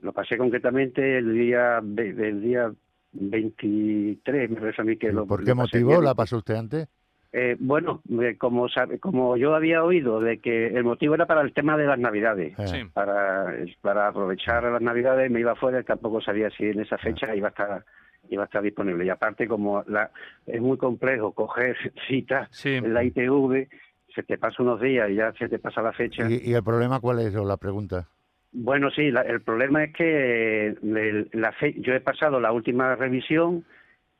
Lo 0.00 0.12
pasé 0.12 0.38
concretamente 0.38 1.18
el 1.18 1.34
día, 1.34 1.80
ve- 1.82 2.08
el 2.18 2.40
día 2.42 2.72
23, 3.12 4.50
me 4.50 4.60
parece 4.60 4.82
a 4.82 4.84
mí 4.84 4.96
que 4.96 5.12
lo 5.12 5.26
¿Por 5.26 5.44
qué 5.44 5.54
motivo 5.54 5.90
bien. 5.90 6.04
la 6.04 6.14
pasó 6.14 6.38
usted 6.38 6.54
antes? 6.54 6.88
Eh, 7.34 7.56
bueno, 7.58 8.02
eh, 8.20 8.36
como 8.36 8.68
sabe, 8.68 8.98
como 8.98 9.38
yo 9.38 9.54
había 9.54 9.82
oído 9.82 10.20
de 10.20 10.38
que 10.38 10.66
el 10.66 10.84
motivo 10.84 11.14
era 11.14 11.24
para 11.26 11.40
el 11.40 11.54
tema 11.54 11.78
de 11.78 11.86
las 11.86 11.98
Navidades, 11.98 12.52
Eh, 12.58 12.66
Sí. 12.66 12.90
para 12.92 13.54
para 13.80 14.08
aprovechar 14.08 14.64
las 14.64 14.82
Navidades 14.82 15.30
me 15.30 15.40
iba 15.40 15.54
fuera 15.56 15.80
y 15.80 15.84
tampoco 15.84 16.20
sabía 16.20 16.50
si 16.50 16.64
en 16.66 16.80
esa 16.80 16.98
fecha 16.98 17.34
iba 17.34 17.48
a 17.48 17.50
estar 17.50 17.84
iba 18.28 18.42
a 18.42 18.46
estar 18.46 18.62
disponible 18.62 19.04
y 19.04 19.08
aparte 19.08 19.48
como 19.48 19.82
la 19.88 20.10
es 20.46 20.60
muy 20.60 20.76
complejo 20.76 21.32
coger 21.32 21.76
citas 22.08 22.48
Sí. 22.52 22.74
en 22.74 22.92
la 22.92 23.02
ITV 23.02 23.66
se 24.14 24.22
te 24.24 24.36
pasa 24.36 24.62
unos 24.62 24.78
días 24.80 25.08
y 25.10 25.14
ya 25.14 25.32
se 25.32 25.48
te 25.48 25.58
pasa 25.58 25.80
la 25.80 25.92
fecha. 25.94 26.28
¿Y, 26.30 26.50
y 26.50 26.54
el 26.54 26.62
problema 26.62 27.00
cuál 27.00 27.20
es? 27.20 27.34
O 27.34 27.46
la 27.46 27.56
pregunta. 27.56 28.08
Bueno, 28.52 28.90
sí, 28.90 29.10
la- 29.10 29.22
el 29.22 29.40
problema 29.40 29.84
es 29.84 29.94
que 29.94 30.66
el- 30.68 31.28
la 31.32 31.52
fe- 31.52 31.74
yo 31.78 31.94
he 31.94 32.00
pasado 32.00 32.38
la 32.40 32.52
última 32.52 32.94
revisión 32.96 33.64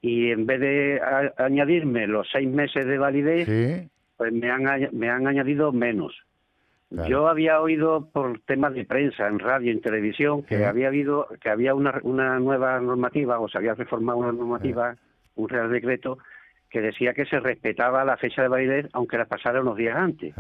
y 0.00 0.30
en 0.30 0.46
vez 0.46 0.60
de 0.60 1.00
a- 1.00 1.32
añadirme 1.44 2.06
los 2.06 2.28
seis 2.32 2.48
meses 2.48 2.86
de 2.86 2.98
validez, 2.98 3.46
Sí, 3.46 3.88
pues 4.16 4.32
me 4.32 4.50
han, 4.50 4.64
me 4.92 5.10
han 5.10 5.26
añadido 5.26 5.70
menos. 5.72 6.14
Claro. 6.90 7.08
Yo 7.08 7.28
había 7.28 7.60
oído 7.60 8.08
por 8.12 8.40
temas 8.40 8.74
de 8.74 8.84
prensa, 8.84 9.26
en 9.26 9.38
radio, 9.38 9.72
en 9.72 9.80
televisión, 9.80 10.42
que 10.42 10.64
había 10.66 10.88
habido, 10.88 11.26
que 11.40 11.48
había 11.48 11.74
una, 11.74 11.98
una 12.02 12.38
nueva 12.38 12.80
normativa, 12.80 13.38
o 13.38 13.48
se 13.48 13.58
había 13.58 13.74
reformado 13.74 14.18
una 14.18 14.32
normativa, 14.32 14.96
un 15.36 15.48
real 15.48 15.70
decreto, 15.70 16.18
que 16.68 16.80
decía 16.82 17.14
que 17.14 17.24
se 17.26 17.40
respetaba 17.40 18.04
la 18.04 18.16
fecha 18.18 18.42
de 18.42 18.48
validez, 18.48 18.88
aunque 18.92 19.16
la 19.18 19.24
pasara 19.26 19.60
unos 19.62 19.76
días 19.76 19.96
antes. 19.96 20.34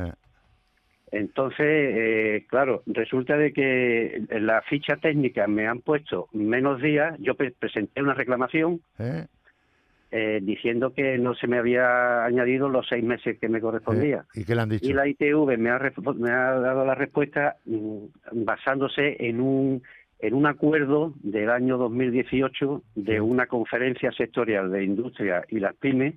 Entonces, 1.12 1.58
eh, 1.68 2.46
claro, 2.48 2.82
resulta 2.86 3.36
de 3.36 3.52
que 3.52 4.22
en 4.28 4.46
la 4.46 4.62
ficha 4.62 4.96
técnica 4.96 5.46
me 5.46 5.66
han 5.68 5.80
puesto 5.80 6.28
menos 6.32 6.80
días. 6.80 7.14
Yo 7.20 7.34
pre- 7.34 7.52
presenté 7.52 8.02
una 8.02 8.14
reclamación 8.14 8.80
eh, 8.98 9.26
eh, 10.10 10.40
diciendo 10.42 10.94
que 10.94 11.18
no 11.18 11.34
se 11.34 11.46
me 11.46 11.58
había 11.58 12.24
añadido 12.24 12.68
los 12.70 12.86
seis 12.88 13.04
meses 13.04 13.38
que 13.38 13.48
me 13.50 13.60
correspondía. 13.60 14.24
eh. 14.34 14.40
¿Y 14.40 14.44
qué 14.44 14.54
le 14.54 14.62
han 14.62 14.70
dicho? 14.70 14.86
Y 14.86 14.94
la 14.94 15.06
ITV 15.06 15.58
me 15.58 15.68
ha, 15.70 15.78
me 16.16 16.30
ha 16.30 16.52
dado 16.58 16.84
la 16.86 16.94
respuesta 16.94 17.56
mm, 17.66 17.96
basándose 18.32 19.16
en 19.20 19.40
un 19.40 19.82
en 20.18 20.34
un 20.34 20.46
acuerdo 20.46 21.14
del 21.24 21.50
año 21.50 21.76
2018 21.78 22.82
de 22.94 23.20
una 23.20 23.46
conferencia 23.46 24.12
sectorial 24.12 24.70
de 24.70 24.84
industria 24.84 25.44
y 25.48 25.58
las 25.58 25.74
pymes 25.74 26.14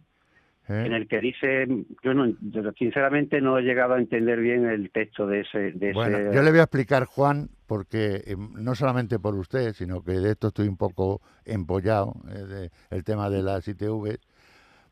Eh, 0.68 0.84
en 0.86 0.94
el 0.94 1.08
que 1.08 1.20
dice, 1.20 1.68
yo 2.04 2.14
no, 2.14 2.26
yo 2.42 2.72
sinceramente 2.78 3.40
no 3.40 3.60
he 3.60 3.62
llegado 3.62 3.94
a 3.94 4.00
entender 4.00 4.40
bien 4.40 4.66
el 4.66 4.90
texto 4.92 5.28
de 5.28 5.42
ese, 5.42 5.72
de 5.74 5.94
Bueno, 5.94 6.18
ese 6.18 6.36
yo 6.36 6.42
le 6.42 6.50
voy 6.50 6.60
a 6.60 6.64
explicar, 6.64 7.06
Juan, 7.06 7.50
porque 7.68 8.24
eh, 8.26 8.36
no 8.38 8.74
solamente 8.74 9.20
por 9.20 9.36
usted, 9.36 9.74
sino 9.74 10.02
que 10.04 10.14
de 10.14 10.32
esto 10.32 10.48
estoy 10.48 10.68
un 10.68 10.78
poco 10.78 11.22
empollado, 11.46 12.16
eh, 12.30 12.46
de- 12.46 12.72
el 12.90 13.04
tema 13.04 13.30
de 13.30 13.44
las 13.44 13.68
ITV, 13.68 14.18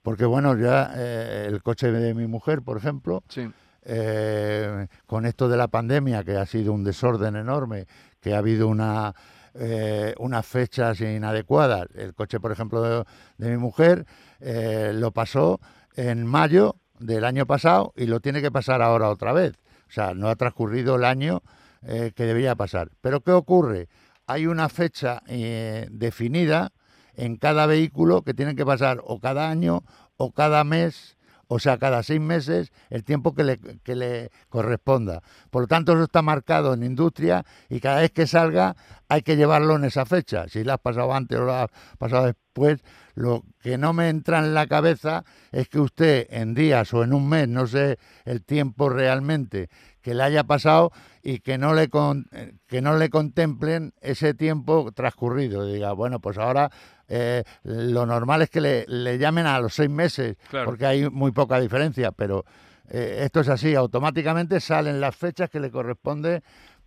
porque 0.03 0.25
bueno, 0.25 0.55
ya 0.57 0.91
eh, 0.95 1.45
el 1.47 1.63
coche 1.63 1.91
de 1.91 2.13
mi 2.13 2.27
mujer, 2.27 2.61
por 2.61 2.77
ejemplo, 2.77 3.23
Sí. 3.29 3.49
eh, 3.85 4.87
con 5.05 5.25
esto 5.25 5.49
de 5.49 5.57
la 5.57 5.67
pandemia, 5.67 6.23
que 6.23 6.37
ha 6.37 6.45
sido 6.45 6.73
un 6.73 6.83
desorden 6.83 7.35
enorme, 7.35 7.85
que 8.21 8.33
ha 8.33 8.37
habido 8.39 8.67
una 8.67 9.13
eh, 9.55 10.15
unas 10.17 10.47
fechas 10.47 10.99
inadecuadas. 10.99 11.85
El 11.93 12.15
coche, 12.15 12.39
por 12.39 12.51
ejemplo, 12.51 12.81
de, 12.81 13.03
de 13.37 13.51
mi 13.51 13.57
mujer 13.57 14.03
eh, 14.43 14.91
lo 14.93 15.11
pasó 15.11 15.59
en 15.95 16.25
mayo 16.25 16.75
del 16.99 17.25
año 17.25 17.45
pasado 17.45 17.93
y 17.95 18.05
lo 18.05 18.19
tiene 18.19 18.41
que 18.41 18.51
pasar 18.51 18.81
ahora 18.81 19.09
otra 19.09 19.33
vez. 19.33 19.53
O 19.87 19.91
sea, 19.91 20.13
no 20.13 20.27
ha 20.27 20.35
transcurrido 20.35 20.95
el 20.95 21.05
año 21.05 21.43
eh, 21.83 22.11
que 22.15 22.25
debería 22.25 22.55
pasar. 22.55 22.89
Pero 23.01 23.21
¿qué 23.21 23.31
ocurre? 23.31 23.89
Hay 24.25 24.47
una 24.47 24.69
fecha 24.69 25.21
eh, 25.27 25.87
definida 25.91 26.71
en 27.15 27.35
cada 27.37 27.65
vehículo 27.65 28.23
que 28.23 28.33
tienen 28.33 28.55
que 28.55 28.65
pasar 28.65 29.01
o 29.03 29.19
cada 29.19 29.49
año 29.49 29.83
o 30.17 30.31
cada 30.31 30.63
mes, 30.63 31.17
o 31.53 31.59
sea, 31.59 31.77
cada 31.77 32.01
seis 32.01 32.19
meses, 32.19 32.71
el 32.89 33.03
tiempo 33.03 33.35
que 33.35 33.43
le, 33.43 33.59
que 33.83 33.95
le 33.95 34.31
corresponda. 34.49 35.21
Por 35.51 35.63
lo 35.63 35.67
tanto, 35.67 35.93
eso 35.93 36.03
está 36.03 36.23
marcado 36.23 36.73
en 36.73 36.81
industria 36.81 37.45
y 37.69 37.79
cada 37.79 38.01
vez 38.01 38.09
que 38.09 38.25
salga 38.25 38.75
hay 39.07 39.21
que 39.21 39.35
llevarlo 39.35 39.75
en 39.75 39.85
esa 39.85 40.05
fecha. 40.07 40.47
Si 40.47 40.63
lo 40.63 40.73
has 40.73 40.79
pasado 40.79 41.13
antes 41.13 41.37
o 41.37 41.43
lo 41.43 41.53
has 41.53 41.69
pasado 41.99 42.25
después, 42.25 42.81
lo 43.13 43.43
que 43.61 43.77
no 43.77 43.93
me 43.93 44.09
entra 44.09 44.39
en 44.39 44.55
la 44.55 44.65
cabeza 44.65 45.23
es 45.51 45.69
que 45.69 45.79
usted 45.79 46.25
en 46.31 46.55
días 46.55 46.91
o 46.95 47.03
en 47.03 47.13
un 47.13 47.29
mes, 47.29 47.47
no 47.47 47.67
sé 47.67 47.99
el 48.25 48.43
tiempo 48.43 48.89
realmente 48.89 49.69
que 50.03 50.13
le 50.13 50.21
haya 50.21 50.43
pasado 50.43 50.91
y 51.23 51.39
que 51.39 51.57
no 51.57 51.73
le 51.73 51.87
con- 51.89 52.27
que 52.67 52.81
no 52.81 52.95
le 52.97 53.09
contemplen 53.09 53.93
ese 54.01 54.35
tiempo 54.35 54.91
transcurrido. 54.93 55.65
Diga, 55.65 55.93
bueno, 55.93 56.19
pues 56.19 56.37
ahora 56.37 56.69
eh, 57.07 57.43
lo 57.63 58.05
normal 58.05 58.43
es 58.43 58.49
que 58.51 58.61
le, 58.61 58.85
le 58.87 59.17
llamen 59.17 59.47
a 59.47 59.59
los 59.59 59.73
seis 59.73 59.89
meses, 59.89 60.35
Claro. 60.49 60.65
porque 60.65 60.85
hay 60.85 61.09
muy 61.09 61.31
poca 61.31 61.59
diferencia, 61.59 62.11
pero 62.11 62.45
eh, 62.89 63.21
esto 63.23 63.39
es 63.39 63.47
así, 63.49 63.73
automáticamente 63.75 64.59
salen 64.59 64.99
las 64.99 65.15
fechas 65.15 65.49
que 65.49 65.59
le 65.61 65.71
corresponde 65.71 66.43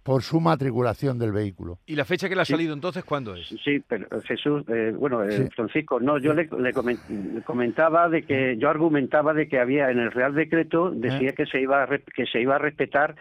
por 0.07 0.23
su 0.23 0.41
matriculación 0.41 1.19
del 1.19 1.33
vehículo. 1.33 1.81
¿Y 1.85 1.97
la 1.97 2.05
fecha 2.05 2.29
que 2.29 2.37
le 2.37 2.43
ha 2.43 2.45
Sí. 2.45 2.53
salido 2.53 2.73
entonces 2.73 3.05
cuándo 3.05 3.35
es? 3.35 3.49
Sí, 3.65 3.83
pero 3.87 4.07
eh, 4.07 4.21
Jesús, 4.25 4.63
eh, 4.69 4.95
bueno, 4.97 5.23
eh, 5.25 5.33
Sí. 5.33 5.49
Francisco, 5.55 5.99
no, 6.01 6.17
yo 6.19 6.33
le, 6.33 6.45
le 6.45 6.73
comen- 6.73 7.35
le 7.35 7.43
comentaba 7.43 8.09
de 8.09 8.23
que 8.23 8.57
yo 8.57 8.71
argumentaba 8.71 9.35
de 9.35 9.49
que 9.49 9.59
había 9.59 9.91
en 9.91 9.99
el 9.99 10.13
Real 10.13 10.35
Decreto 10.35 10.91
decía 10.93 11.33
que 11.33 11.45
se 11.47 11.61
iba 11.61 11.83
a 11.83 11.87
re- 11.87 12.05
que 12.15 12.25
se 12.27 12.41
iba 12.41 12.55
a 12.55 12.59
respetar 12.59 13.17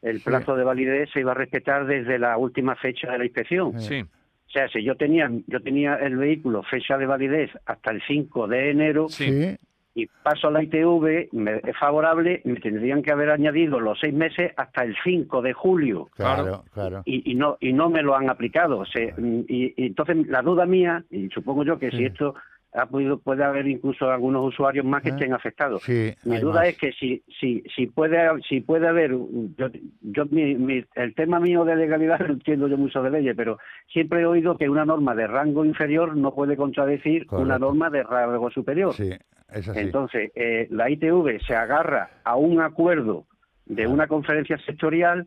el 0.00 0.18
Sí. 0.18 0.24
plazo 0.24 0.54
de 0.54 0.62
validez 0.62 1.10
se 1.12 1.20
iba 1.20 1.32
a 1.32 1.34
respetar 1.34 1.84
desde 1.86 2.20
la 2.20 2.36
última 2.38 2.76
fecha 2.76 3.10
de 3.10 3.18
la 3.18 3.24
inspección. 3.24 3.80
Sí. 3.80 4.00
O 4.02 4.50
sea, 4.50 4.68
si 4.68 4.82
yo 4.84 4.94
tenía 4.96 5.28
yo 5.48 5.60
tenía 5.60 5.96
el 5.96 6.16
vehículo 6.16 6.62
fecha 6.62 6.96
de 6.96 7.06
validez 7.06 7.50
hasta 7.66 7.90
el 7.90 8.00
5 8.06 8.46
de 8.46 8.70
enero 8.70 9.08
Sí. 9.08 9.56
Y 10.02 10.06
paso 10.22 10.48
a 10.48 10.50
la 10.50 10.62
ITV, 10.62 11.28
me 11.32 11.56
es 11.56 11.76
favorable, 11.78 12.40
me 12.44 12.56
tendrían 12.60 13.02
que 13.02 13.10
haber 13.12 13.30
añadido 13.30 13.80
los 13.80 13.98
seis 14.00 14.14
meses 14.14 14.52
hasta 14.56 14.84
el 14.84 14.94
5 15.02 15.42
de 15.42 15.52
julio 15.52 16.08
Claro. 16.14 16.42
claro, 16.44 16.64
claro. 16.72 17.02
y, 17.04 17.30
y 17.30 17.34
no 17.34 17.56
y 17.60 17.72
no 17.72 17.90
me 17.90 18.02
lo 18.02 18.14
han 18.14 18.30
aplicado 18.30 18.84
Se- 18.86 19.14
y, 19.48 19.74
y 19.76 19.86
entonces 19.86 20.26
la 20.28 20.42
duda 20.42 20.66
mía 20.66 21.04
y 21.10 21.28
supongo 21.30 21.64
yo 21.64 21.78
que 21.78 21.90
si 21.90 22.04
esto 22.04 22.34
ha 22.74 22.86
podido 22.86 23.18
puede 23.18 23.42
haber 23.44 23.66
incluso 23.66 24.10
algunos 24.10 24.44
usuarios 24.46 24.84
más 24.84 25.02
que 25.02 25.08
Ah. 25.10 25.12
estén 25.14 25.32
afectados 25.32 25.82
Sí, 25.82 26.12
mi 26.24 26.38
duda 26.38 26.60
más. 26.60 26.68
es 26.68 26.78
que 26.78 26.92
si 26.92 27.22
si 27.40 27.62
si 27.74 27.86
puede 27.86 28.18
si 28.48 28.60
puede 28.60 28.86
haber 28.86 29.12
yo, 29.56 29.68
yo 30.02 30.26
mi- 30.30 30.54
mi- 30.54 30.84
el 30.94 31.14
tema 31.14 31.40
mío 31.40 31.64
de 31.64 31.76
legalidad 31.76 32.18
no 32.28 32.34
entiendo 32.34 32.68
yo 32.68 32.76
mucho 32.76 33.02
de 33.02 33.10
leyes 33.10 33.34
pero 33.36 33.58
siempre 33.90 34.20
he 34.20 34.26
oído 34.26 34.58
que 34.58 34.68
una 34.68 34.84
norma 34.84 35.14
de 35.14 35.26
rango 35.26 35.64
inferior 35.64 36.14
no 36.16 36.34
puede 36.34 36.56
contradecir 36.56 37.26
una 37.30 37.58
norma 37.58 37.88
de 37.88 38.02
rango 38.02 38.50
superior 38.50 38.92
Sí, 38.92 39.10
es 39.50 39.68
así. 39.68 39.80
entonces, 39.80 40.30
eh, 40.34 40.66
la 40.70 40.90
ITV 40.90 41.40
se 41.46 41.54
agarra 41.54 42.10
a 42.22 42.36
un 42.36 42.60
acuerdo 42.60 43.24
de 43.64 43.84
Ah. 43.84 43.88
una 43.88 44.06
conferencia 44.06 44.58
sectorial 44.58 45.26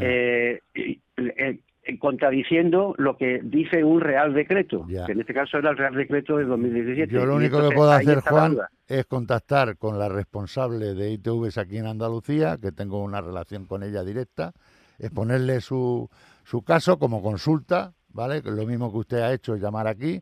eh, 0.00 0.60
y- 0.74 1.00
eh, 1.16 1.34
eh, 1.36 1.58
contradiciendo 2.00 2.94
lo 2.98 3.16
que 3.16 3.40
dice 3.42 3.84
un 3.84 4.00
Real 4.00 4.32
Decreto, 4.34 4.84
Ya. 4.88 5.04
que 5.06 5.12
en 5.12 5.20
este 5.20 5.34
caso 5.34 5.58
era 5.58 5.70
el 5.70 5.76
Real 5.76 5.94
Decreto 5.94 6.36
de 6.38 6.44
2017. 6.44 7.12
Yo 7.12 7.26
lo 7.26 7.36
único 7.36 7.60
que 7.68 7.74
puedo 7.74 7.90
hacer, 7.90 8.20
Juan, 8.20 8.56
es 8.86 9.06
contactar 9.06 9.76
con 9.76 9.98
la 9.98 10.08
responsable 10.08 10.94
de 10.94 11.12
ITVs 11.12 11.58
aquí 11.58 11.78
en 11.78 11.86
Andalucía, 11.86 12.58
que 12.60 12.72
tengo 12.72 13.02
una 13.02 13.20
relación 13.20 13.66
con 13.66 13.82
ella 13.82 14.02
directa, 14.04 14.52
exponerle 14.98 15.60
su, 15.60 16.08
su 16.44 16.62
caso 16.62 16.98
como 16.98 17.22
consulta, 17.22 17.92
¿vale? 18.08 18.42
Lo 18.44 18.66
mismo 18.66 18.90
que 18.92 18.98
usted 18.98 19.18
ha 19.18 19.32
hecho, 19.32 19.56
llamar 19.56 19.86
aquí. 19.86 20.20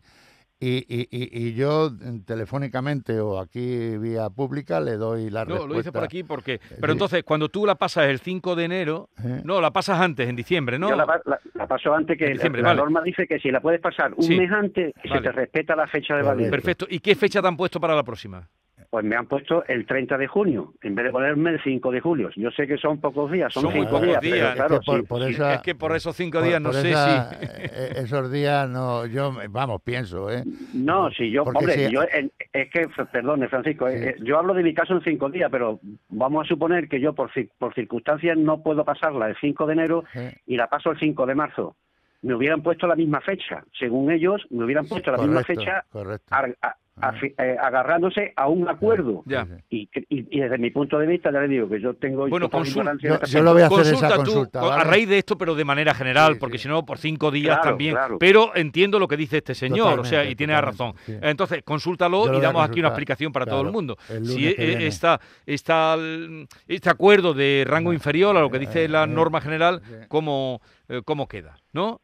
Y, 0.64 0.76
y, 0.88 1.08
y, 1.10 1.48
y 1.48 1.54
yo 1.54 1.90
mm, 1.90 2.20
telefónicamente 2.20 3.18
o 3.18 3.40
aquí 3.40 3.98
vía 3.98 4.30
pública 4.30 4.78
le 4.80 4.92
doy 4.92 5.28
la 5.28 5.40
No, 5.44 5.54
respuesta. 5.54 5.68
lo 5.68 5.74
dice 5.78 5.92
por 5.92 6.04
aquí 6.04 6.22
porque... 6.22 6.60
sí. 6.68 6.76
Pero 6.80 6.92
entonces, 6.92 7.24
cuando 7.24 7.48
tú 7.48 7.66
la 7.66 7.74
pasas 7.74 8.04
el 8.06 8.20
5 8.20 8.54
de 8.54 8.64
enero... 8.64 9.08
¿Eh? 9.24 9.40
No, 9.44 9.60
la 9.60 9.72
pasas 9.72 10.00
antes, 10.00 10.28
en 10.28 10.36
diciembre, 10.36 10.78
¿no? 10.78 10.88
Yo 10.90 10.94
la, 10.94 11.04
la- 11.24 11.40
la 11.54 11.66
paso 11.66 11.92
antes 11.92 12.16
que 12.16 12.26
En 12.26 12.34
diciembre, 12.34 12.62
la 12.62 12.68
vale. 12.68 12.80
norma 12.80 13.02
dice 13.02 13.26
que 13.26 13.40
si 13.40 13.50
la 13.50 13.60
puedes 13.60 13.80
pasar 13.80 14.12
un 14.14 14.22
Sí. 14.22 14.36
mes 14.36 14.52
antes, 14.52 14.92
se 15.02 15.08
Vale. 15.08 15.22
te 15.22 15.32
respeta 15.32 15.74
la 15.74 15.86
fecha 15.88 16.14
de 16.14 16.20
Correcto. 16.20 16.28
validez. 16.28 16.50
Perfecto. 16.52 16.86
¿Y 16.88 17.00
qué 17.00 17.14
fecha 17.16 17.42
te 17.42 17.48
han 17.48 17.56
puesto 17.56 17.80
para 17.80 17.96
la 17.96 18.04
próxima? 18.04 18.48
Pues 18.92 19.06
me 19.06 19.16
han 19.16 19.24
puesto 19.24 19.64
el 19.68 19.86
30 19.86 20.18
de 20.18 20.26
junio, 20.26 20.74
en 20.82 20.94
vez 20.94 21.06
de 21.06 21.12
ponerme 21.12 21.48
el 21.52 21.62
5 21.62 21.90
de 21.92 22.00
julio. 22.02 22.28
Yo 22.36 22.50
sé 22.50 22.66
que 22.66 22.76
son 22.76 23.00
pocos 23.00 23.32
días, 23.32 23.50
son, 23.50 23.62
Son 23.62 23.72
cinco 23.72 23.86
pocos 23.88 24.02
días, 24.06 24.20
días. 24.20 24.34
pero 24.36 24.48
Es 24.50 24.54
claro, 24.54 24.80
que 24.80 24.84
por- 24.84 24.96
sí, 25.00 25.06
por 25.06 25.22
sí. 25.22 25.30
esa- 25.30 25.54
es 25.54 25.62
que 25.62 25.74
por 25.74 25.96
esos 25.96 26.14
cinco 26.14 26.38
Por- 26.40 26.46
días 26.46 26.60
no 26.60 26.72
por 26.72 26.78
sé 26.78 26.90
esa- 26.90 27.30
si... 27.30 27.36
eh, 27.40 27.92
esos 27.96 28.30
días 28.30 28.68
no, 28.68 29.06
yo, 29.06 29.32
vamos, 29.48 29.80
pienso, 29.80 30.30
¿eh? 30.30 30.44
No, 30.74 31.10
si 31.10 31.30
yo, 31.30 31.42
Porque 31.44 31.60
hombre, 31.60 31.86
si- 31.86 31.90
yo, 31.90 32.02
en- 32.02 32.30
es 32.52 32.70
que, 32.70 32.86
perdone, 33.10 33.48
Francisco, 33.48 33.88
Sí. 33.88 33.96
eh, 33.96 34.08
eh, 34.10 34.16
yo 34.24 34.36
hablo 34.38 34.52
de 34.52 34.62
mi 34.62 34.74
caso 34.74 34.92
en 34.92 35.00
cinco 35.00 35.30
días, 35.30 35.48
pero 35.50 35.80
vamos 36.10 36.44
a 36.44 36.48
suponer 36.50 36.86
que 36.86 37.00
yo 37.00 37.14
por, 37.14 37.30
por 37.56 37.72
circunstancias 37.74 38.36
no 38.36 38.62
puedo 38.62 38.84
pasarla 38.84 39.26
el 39.28 39.36
5 39.40 39.64
de 39.68 39.72
enero 39.72 40.04
y 40.44 40.58
la 40.58 40.66
paso 40.66 40.90
el 40.90 40.98
5 40.98 41.24
de 41.24 41.34
marzo. 41.34 41.76
Me 42.20 42.34
hubieran 42.34 42.62
puesto 42.62 42.86
la 42.86 42.94
misma 42.94 43.22
fecha. 43.22 43.64
Según 43.78 44.12
ellos, 44.12 44.42
me 44.50 44.64
hubieran 44.64 44.86
puesto 44.86 45.10
la 45.12 45.16
misma 45.16 45.42
fecha 45.44 45.82
a- 46.30 46.76
a- 47.00 47.08
Ah. 47.08 47.12
fi- 47.18 47.34
eh, 47.38 47.56
agarrándose 47.60 48.32
a 48.36 48.48
un 48.48 48.68
acuerdo. 48.68 49.22
Ya. 49.24 49.46
Y, 49.70 49.88
y- 50.10 50.26
y 50.30 50.40
desde 50.40 50.58
mi 50.58 50.70
punto 50.70 50.98
de 50.98 51.06
vista, 51.06 51.32
ya 51.32 51.40
le 51.40 51.48
digo 51.48 51.68
que 51.68 51.80
yo 51.80 51.94
tengo 51.94 52.28
Bueno, 52.28 52.46
total 52.48 52.60
consul- 52.60 52.82
ignorancia 52.82 53.20
yo- 53.26 53.42
lo 53.42 53.52
voy 53.54 53.62
a 53.62 53.66
hacer 53.66 53.78
Consulta 53.78 54.06
esa 54.08 54.16
tú, 54.16 54.22
consulta, 54.24 54.74
a 54.74 54.84
raíz 54.84 55.08
de 55.08 55.18
esto, 55.18 55.38
pero 55.38 55.54
de 55.54 55.64
manera 55.64 55.94
general, 55.94 56.34
Sí, 56.34 56.38
porque 56.38 56.58
sí. 56.58 56.64
si 56.64 56.68
no, 56.68 56.84
por 56.84 56.98
cinco 56.98 57.30
días 57.30 57.56
Claro, 57.56 57.70
también. 57.70 57.94
claro. 57.94 58.18
Pero 58.18 58.54
entiendo 58.54 58.98
lo 58.98 59.08
que 59.08 59.16
dice 59.16 59.38
este 59.38 59.54
señor, 59.54 60.00
o 60.00 60.04
sea, 60.04 60.24
y 60.24 60.34
tiene 60.36 60.60
razón. 60.60 60.92
sí. 61.06 61.16
Entonces, 61.22 61.62
consúltalo 61.64 62.36
y 62.36 62.40
damos 62.40 62.62
aquí 62.68 62.80
una 62.80 62.88
explicación 62.88 63.32
para 63.32 63.46
todo 63.46 63.62
el 63.62 63.72
mundo. 63.72 63.96
el 64.10 64.26
Si 64.26 64.48
eh, 64.48 64.54
viene. 64.58 64.86
está, 64.86 65.18
está 65.46 65.94
el- 65.94 66.46
este 66.68 66.90
acuerdo 66.90 67.32
de 67.34 67.64
rango 67.66 67.92
inferior 67.92 68.36
a 68.36 68.40
lo 68.40 68.50
que 68.50 68.58
dice 68.58 68.86
la 68.88 69.04
eh, 69.04 69.06
norma 69.06 69.40
general, 69.40 69.80
sí. 69.84 69.94
¿cómo, 70.08 70.60
eh, 70.88 71.00
cómo 71.04 71.26
queda? 71.26 71.56
¿No? 71.72 72.00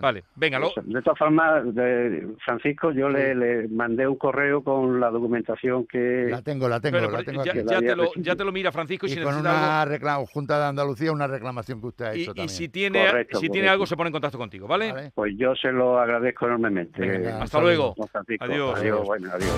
Vale, 0.00 0.24
venga, 0.34 0.58
lo- 0.58 0.72
De 0.82 1.02
todas 1.02 1.18
formas, 1.18 1.74
de- 1.74 2.34
Francisco, 2.44 2.90
yo 2.90 3.08
le, 3.08 3.34
le 3.34 3.68
mandé 3.68 4.06
un 4.06 4.16
correo 4.16 4.62
con 4.64 4.98
la 4.98 5.10
documentación 5.10 5.86
que... 5.86 6.26
La 6.30 6.42
tengo, 6.42 6.68
la 6.68 6.80
tengo, 6.80 6.96
pero, 6.98 7.10
la 7.10 7.18
pero 7.18 7.30
tengo 7.30 7.44
ya, 7.44 7.50
aquí. 7.52 7.60
aquí. 7.60 7.68
ya 7.68 7.74
La 7.74 7.80
te 7.80 7.96
lo, 7.96 8.02
recibido. 8.04 8.24
ya 8.24 8.36
te 8.36 8.44
lo 8.44 8.52
mira 8.52 8.72
Francisco 8.72 9.06
y 9.06 9.10
Y 9.10 9.12
si 9.14 9.20
con 9.20 9.26
necesita 9.34 9.50
una 9.50 9.82
algo. 9.82 9.92
reclama, 9.92 10.26
Junta 10.26 10.58
de 10.58 10.64
Andalucía, 10.66 11.12
una 11.12 11.26
reclamación 11.26 11.80
que 11.80 11.86
usted 11.86 12.04
ha 12.06 12.16
Y, 12.16 12.22
hecho 12.22 12.30
y 12.32 12.34
también. 12.34 12.48
si 12.48 12.68
tiene, 12.68 13.06
Correcto, 13.06 13.38
si 13.38 13.48
tiene 13.48 13.68
algo, 13.68 13.86
se 13.86 13.96
pone 13.96 14.08
en 14.08 14.12
contacto 14.12 14.38
contigo, 14.38 14.66
¿vale? 14.66 14.92
¿Vale? 14.92 15.12
Pues 15.14 15.32
yo 15.36 15.54
se 15.54 15.70
lo 15.70 15.98
agradezco 16.00 16.46
enormemente. 16.46 17.00
Venga, 17.00 17.42
hasta 17.42 17.60
luego. 17.60 17.94
Francisco. 18.10 18.44
Adiós. 18.44 18.78
Adiós, 18.80 19.04
bueno, 19.06 19.30
adiós. 19.32 19.52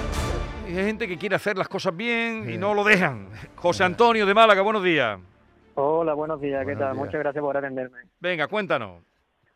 Hay 0.67 0.75
gente 0.75 1.09
que 1.09 1.17
quiere 1.17 1.35
hacer 1.37 1.57
las 1.57 1.69
cosas 1.69 1.97
bien 1.97 2.51
y 2.51 2.59
no 2.59 2.75
lo 2.75 2.85
dejan. 2.85 3.29
José 3.57 3.85
Antonio 3.85 4.27
de 4.27 4.35
Málaga, 4.35 4.61
buenos 4.61 4.85
días. 4.85 5.19
Hola, 5.81 6.13
buenos 6.13 6.41
días, 6.41 6.59
¿qué 6.61 6.65
Buenos 6.75 6.81
tal? 6.81 6.93
días. 6.95 7.07
Muchas 7.07 7.21
gracias 7.21 7.41
por 7.43 7.57
atenderme. 7.57 7.99
Venga, 8.21 8.49
cuéntanos. 8.49 9.08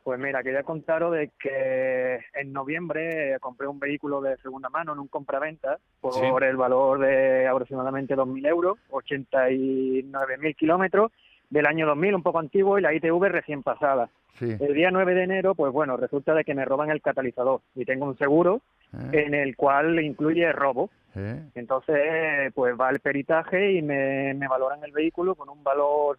Pues 0.02 0.18
mira, 0.18 0.42
quería 0.42 0.64
contaros 0.64 1.12
de 1.14 1.30
que 1.38 2.18
en 2.34 2.52
noviembre 2.52 3.36
compré 3.40 3.68
un 3.68 3.78
vehículo 3.78 4.20
de 4.20 4.36
segunda 4.38 4.68
mano 4.68 4.92
en 4.94 4.98
un 4.98 5.06
compraventa 5.06 5.78
por 6.00 6.14
Sí. 6.14 6.20
el 6.42 6.56
valor 6.56 6.98
de 6.98 7.46
aproximadamente 7.46 8.16
2.000 8.16 8.46
euros, 8.48 8.78
89.000 8.90 10.56
kilómetros 10.56 11.12
del 11.50 11.66
año 11.66 11.86
2000, 11.86 12.14
un 12.16 12.22
poco 12.22 12.38
antiguo, 12.40 12.78
y 12.78 12.82
la 12.82 12.94
ITV 12.94 13.28
recién 13.28 13.62
pasada. 13.62 14.08
Sí. 14.38 14.56
El 14.58 14.74
día 14.74 14.90
9 14.90 15.14
de 15.14 15.22
enero, 15.24 15.54
pues 15.54 15.72
bueno, 15.72 15.96
resulta 15.96 16.34
de 16.34 16.44
que 16.44 16.54
me 16.54 16.64
roban 16.64 16.90
el 16.90 17.02
catalizador 17.02 17.60
y 17.74 17.84
tengo 17.84 18.06
un 18.06 18.16
seguro 18.18 18.60
¿Eh? 18.94 19.24
en 19.26 19.34
el 19.34 19.54
cual 19.56 20.00
incluye 20.02 20.50
robo. 20.52 20.90
¿Eh? 21.14 21.42
Entonces, 21.54 22.52
pues 22.54 22.74
va 22.80 22.90
el 22.90 23.00
peritaje 23.00 23.72
y 23.72 23.82
me, 23.82 24.34
me 24.34 24.48
valoran 24.48 24.82
el 24.82 24.92
vehículo 24.92 25.34
con 25.34 25.48
un 25.50 25.62
valor 25.62 26.18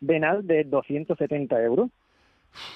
venal 0.00 0.46
de 0.46 0.62
270 0.64 1.60
euros. 1.62 1.90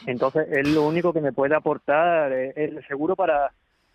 Entonces, 0.07 0.49
es 0.51 0.67
lo 0.67 0.83
único 0.85 1.13
que 1.13 1.21
me 1.21 1.33
puede 1.33 1.55
aportar 1.55 2.33
eh, 2.33 2.53
el 2.57 2.85
seguro 2.87 3.15
para, 3.15 3.53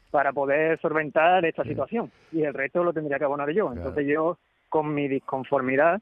para 0.10 0.32
poder 0.34 0.80
solventar 0.80 1.44
esta 1.46 1.64
Sí. 1.64 1.70
situación. 1.70 2.12
Y 2.32 2.44
el 2.44 2.54
resto 2.54 2.84
lo 2.84 2.94
tendría 2.94 3.18
que 3.20 3.26
abonar 3.26 3.50
yo. 3.52 3.66
Claro. 3.68 3.80
Entonces, 3.82 4.08
yo, 4.08 4.38
con 4.70 4.94
mi 4.94 5.08
disconformidad, 5.08 6.00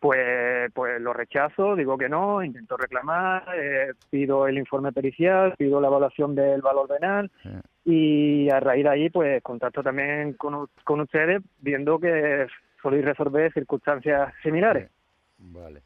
pues, 0.00 0.72
pues 0.74 1.00
lo 1.00 1.12
rechazo, 1.12 1.76
digo 1.76 1.96
que 1.96 2.08
no, 2.08 2.42
intento 2.42 2.76
reclamar, 2.76 3.44
eh, 3.56 3.92
pido 4.10 4.48
el 4.48 4.58
informe 4.58 4.90
pericial, 4.90 5.54
pido 5.56 5.80
la 5.80 5.86
evaluación 5.86 6.34
del 6.34 6.60
valor 6.60 6.88
venal 6.88 7.30
Sí. 7.42 7.50
y 7.84 8.50
a 8.50 8.58
raíz 8.58 8.82
de 8.84 8.90
ahí 8.90 9.10
pues 9.10 9.40
contacto 9.44 9.80
también 9.82 10.32
con, 10.32 10.66
con 10.82 11.00
ustedes 11.00 11.40
viendo 11.60 12.00
que 12.00 12.48
soléis 12.82 13.04
resolver 13.04 13.52
circunstancias 13.52 14.32
similares. 14.42 14.90
Vale. 15.38 15.82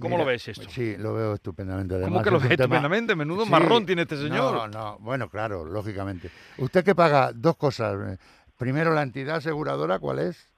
¿Cómo 0.00 0.18
lo 0.18 0.24
ves 0.24 0.48
esto? 0.48 0.68
Sí, 0.70 0.96
lo 0.98 1.14
veo 1.14 1.34
estupendamente. 1.34 1.94
¿Cómo 1.94 2.04
Además, 2.06 2.24
que 2.24 2.30
lo 2.30 2.36
es 2.38 2.42
ves 2.44 2.56
tema- 2.56 2.64
estupendamente? 2.76 3.14
Menudo 3.16 3.44
Sí, 3.44 3.50
marrón 3.50 3.86
tiene 3.86 4.02
este 4.02 4.16
señor. 4.16 4.54
No, 4.54 4.68
no, 4.68 4.98
bueno, 5.00 5.28
claro, 5.28 5.64
lógicamente. 5.64 6.30
Usted 6.58 6.84
que 6.84 6.94
paga 6.94 7.32
dos 7.34 7.56
cosas. 7.56 8.18
Primero, 8.58 8.92
la 8.94 9.02
entidad 9.02 9.36
aseguradora, 9.36 9.98
¿cuál 9.98 10.18
es? 10.20 10.50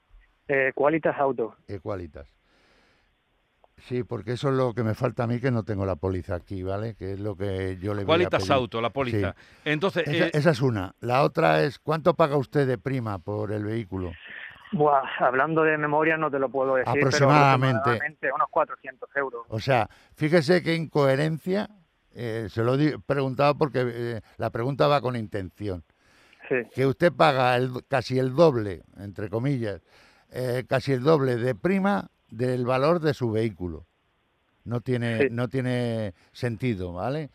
Eh, 0.49 0.73
Qualitas 0.75 1.17
Auto. 1.19 1.57
Equalitas. 1.69 2.29
Sí, 3.89 4.05
porque 4.05 4.33
eso 4.35 4.51
es 4.51 4.55
lo 4.55 4.75
que 4.75 4.85
me 4.85 4.95
falta 4.95 5.25
a 5.25 5.27
mí, 5.27 5.41
que 5.41 5.51
no 5.51 5.65
tengo 5.65 5.85
la 5.85 5.97
póliza 5.97 6.37
aquí, 6.37 6.63
¿vale? 6.63 6.95
Que 6.95 7.15
es 7.15 7.21
lo 7.21 7.37
que 7.37 7.79
yo 7.81 7.95
le 7.95 8.05
voy 8.05 8.15
a 8.15 8.17
Qualitas 8.19 8.43
pedir. 8.43 8.53
Auto, 8.53 8.81
la 8.81 8.91
póliza. 8.91 9.35
Entonces, 9.65 10.07
Esa, 10.07 10.27
eh, 10.27 10.31
esa 10.35 10.51
es 10.51 10.61
una. 10.63 10.95
La 11.01 11.23
otra 11.25 11.65
es, 11.65 11.81
¿cuánto 11.81 12.15
paga 12.15 12.37
usted 12.37 12.67
de 12.69 12.79
prima 12.79 13.19
por 13.19 13.51
el 13.51 13.65
vehículo? 13.65 14.13
Buah, 14.73 15.03
hablando 15.19 15.63
de 15.63 15.77
memoria 15.77 16.17
no 16.17 16.31
te 16.31 16.39
lo 16.39 16.49
puedo 16.49 16.77
decir, 16.77 16.93
pero 16.95 17.07
Aproximadamente. 17.07 17.79
aproximadamente 17.79 18.33
unos 18.33 18.49
400 18.51 19.09
euros. 19.17 19.47
O 19.49 19.61
sea, 19.61 19.89
fíjese 20.15 20.63
qué 20.63 20.75
incoherencia, 20.75 21.69
eh, 22.15 22.49
se 22.51 22.63
lo 22.63 22.75
he 22.77 22.99
preguntado 22.99 23.57
porque 23.57 23.83
eh, 23.85 24.21
la 24.39 24.51
pregunta 24.51 24.87
va 24.89 25.01
con 25.01 25.15
intención. 25.17 25.85
Sí. 26.49 26.57
Que 26.75 26.87
usted 26.87 27.13
paga 27.13 27.55
el, 27.57 27.71
casi 27.89 28.19
el 28.19 28.35
doble, 28.35 28.83
entre 28.99 29.29
comillas, 29.29 29.81
eh, 30.31 30.65
casi 30.69 30.93
el 30.93 31.03
doble 31.03 31.37
de 31.37 31.55
prima 31.55 32.09
del 32.31 32.65
valor 32.67 33.01
de 33.01 33.15
su 33.15 33.31
vehículo. 33.31 33.85
No 34.65 34.81
tiene, 34.81 35.19
Sí. 35.19 35.29
no 35.31 35.49
tiene 35.49 36.15
sentido, 36.33 36.93
¿vale? 36.93 37.31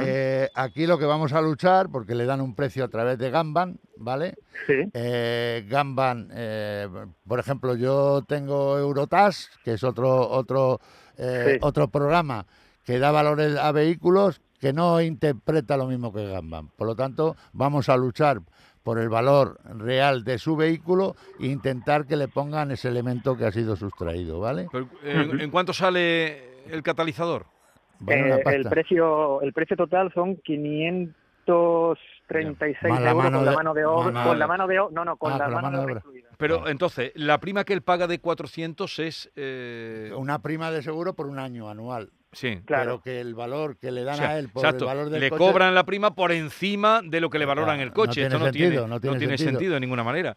Eh, 0.00 0.48
aquí 0.54 0.86
lo 0.86 0.98
que 0.98 1.04
vamos 1.04 1.32
a 1.32 1.40
luchar, 1.40 1.88
porque 1.90 2.14
le 2.14 2.24
dan 2.26 2.40
un 2.40 2.54
precio 2.54 2.84
a 2.84 2.88
través 2.88 3.18
de 3.18 3.30
Gamban, 3.30 3.78
¿vale? 3.96 4.34
Sí. 4.66 4.74
Eh, 4.92 5.64
Gamban, 5.68 6.28
eh, 6.32 6.88
por 7.26 7.40
ejemplo, 7.40 7.74
yo 7.74 8.22
tengo 8.26 8.78
Eurotas, 8.78 9.50
que 9.64 9.72
es 9.74 9.84
otro 9.84 10.28
otro 10.28 10.80
eh, 11.16 11.52
Sí. 11.54 11.58
otro 11.62 11.88
programa 11.88 12.46
que 12.84 12.98
da 12.98 13.10
valores 13.12 13.56
a 13.56 13.72
vehículos 13.72 14.40
que 14.60 14.72
no 14.72 15.00
interpreta 15.00 15.76
lo 15.76 15.86
mismo 15.86 16.12
que 16.12 16.26
Gamban. 16.26 16.68
Por 16.68 16.86
lo 16.86 16.96
tanto, 16.96 17.36
vamos 17.52 17.88
a 17.88 17.96
luchar 17.96 18.40
por 18.82 18.98
el 18.98 19.08
valor 19.08 19.58
real 19.64 20.24
de 20.24 20.38
su 20.38 20.56
vehículo 20.56 21.16
e 21.40 21.46
intentar 21.46 22.06
que 22.06 22.16
le 22.16 22.28
pongan 22.28 22.70
ese 22.70 22.88
elemento 22.88 23.36
que 23.36 23.46
ha 23.46 23.52
sido 23.52 23.76
sustraído, 23.76 24.40
¿vale? 24.40 24.68
pero, 24.70 24.88
¿en, 25.02 25.40
en 25.40 25.50
cuánto 25.50 25.72
sale 25.72 26.66
el 26.70 26.82
catalizador? 26.82 27.46
Eh, 28.08 28.42
el 28.46 28.64
precio 28.64 29.42
el 29.42 29.52
precio 29.52 29.76
total 29.76 30.10
son 30.14 30.36
536 30.36 32.90
Más 32.92 33.00
la 33.02 33.10
euros 33.10 33.24
mano 33.24 33.38
con 33.38 33.46
la 33.46 33.52
mano 33.52 33.74
de 33.74 33.84
obra, 33.84 34.10
mano 34.12 34.28
con 34.28 34.38
la 34.38 34.46
mano 34.46 34.66
de 34.66 34.80
obra, 34.80 34.94
no, 34.94 35.04
no, 35.04 35.16
con 35.16 35.32
Ah, 35.32 35.38
la 35.38 35.44
con 35.44 35.54
la 35.54 35.60
mano, 35.60 35.70
mano 35.70 35.78
de 35.78 35.84
obra 35.92 36.02
incluida. 36.04 36.28
Pero 36.36 36.68
entonces, 36.68 37.12
la 37.14 37.38
prima 37.38 37.64
que 37.64 37.72
él 37.72 37.82
paga 37.82 38.06
de 38.06 38.18
400 38.18 38.98
es... 38.98 39.30
eh, 39.36 40.12
Una 40.16 40.40
prima 40.40 40.70
de 40.70 40.82
seguro 40.82 41.14
por 41.14 41.26
un 41.26 41.38
año 41.38 41.68
anual. 41.68 42.10
sí. 42.32 42.60
Claro. 42.64 42.84
Pero 42.84 43.00
que 43.02 43.20
el 43.20 43.34
valor 43.34 43.76
que 43.78 43.92
le 43.92 44.04
dan 44.04 44.14
O 44.14 44.18
sea, 44.18 44.30
a 44.30 44.38
él 44.38 44.48
por 44.48 44.64
exacto, 44.64 44.84
el 44.84 44.88
valor 44.96 45.10
del 45.10 45.20
le 45.20 45.30
coche- 45.30 45.38
cobran 45.38 45.74
la 45.74 45.84
prima 45.84 46.14
por 46.14 46.32
encima 46.32 47.00
de 47.04 47.20
lo 47.20 47.30
que 47.30 47.38
le 47.38 47.44
valoran 47.44 47.76
Claro, 47.76 47.82
el 47.82 47.88
no 47.90 47.94
coche. 47.94 48.12
tiene 48.14 48.26
Esto 48.28 48.38
no 48.38 48.44
sentido, 48.46 48.70
tiene, 48.70 48.88
no 48.88 49.00
tiene 49.00 49.18
sentido. 49.38 49.50
sentido. 49.50 49.74
de 49.74 49.80
ninguna 49.80 50.04
manera. 50.04 50.34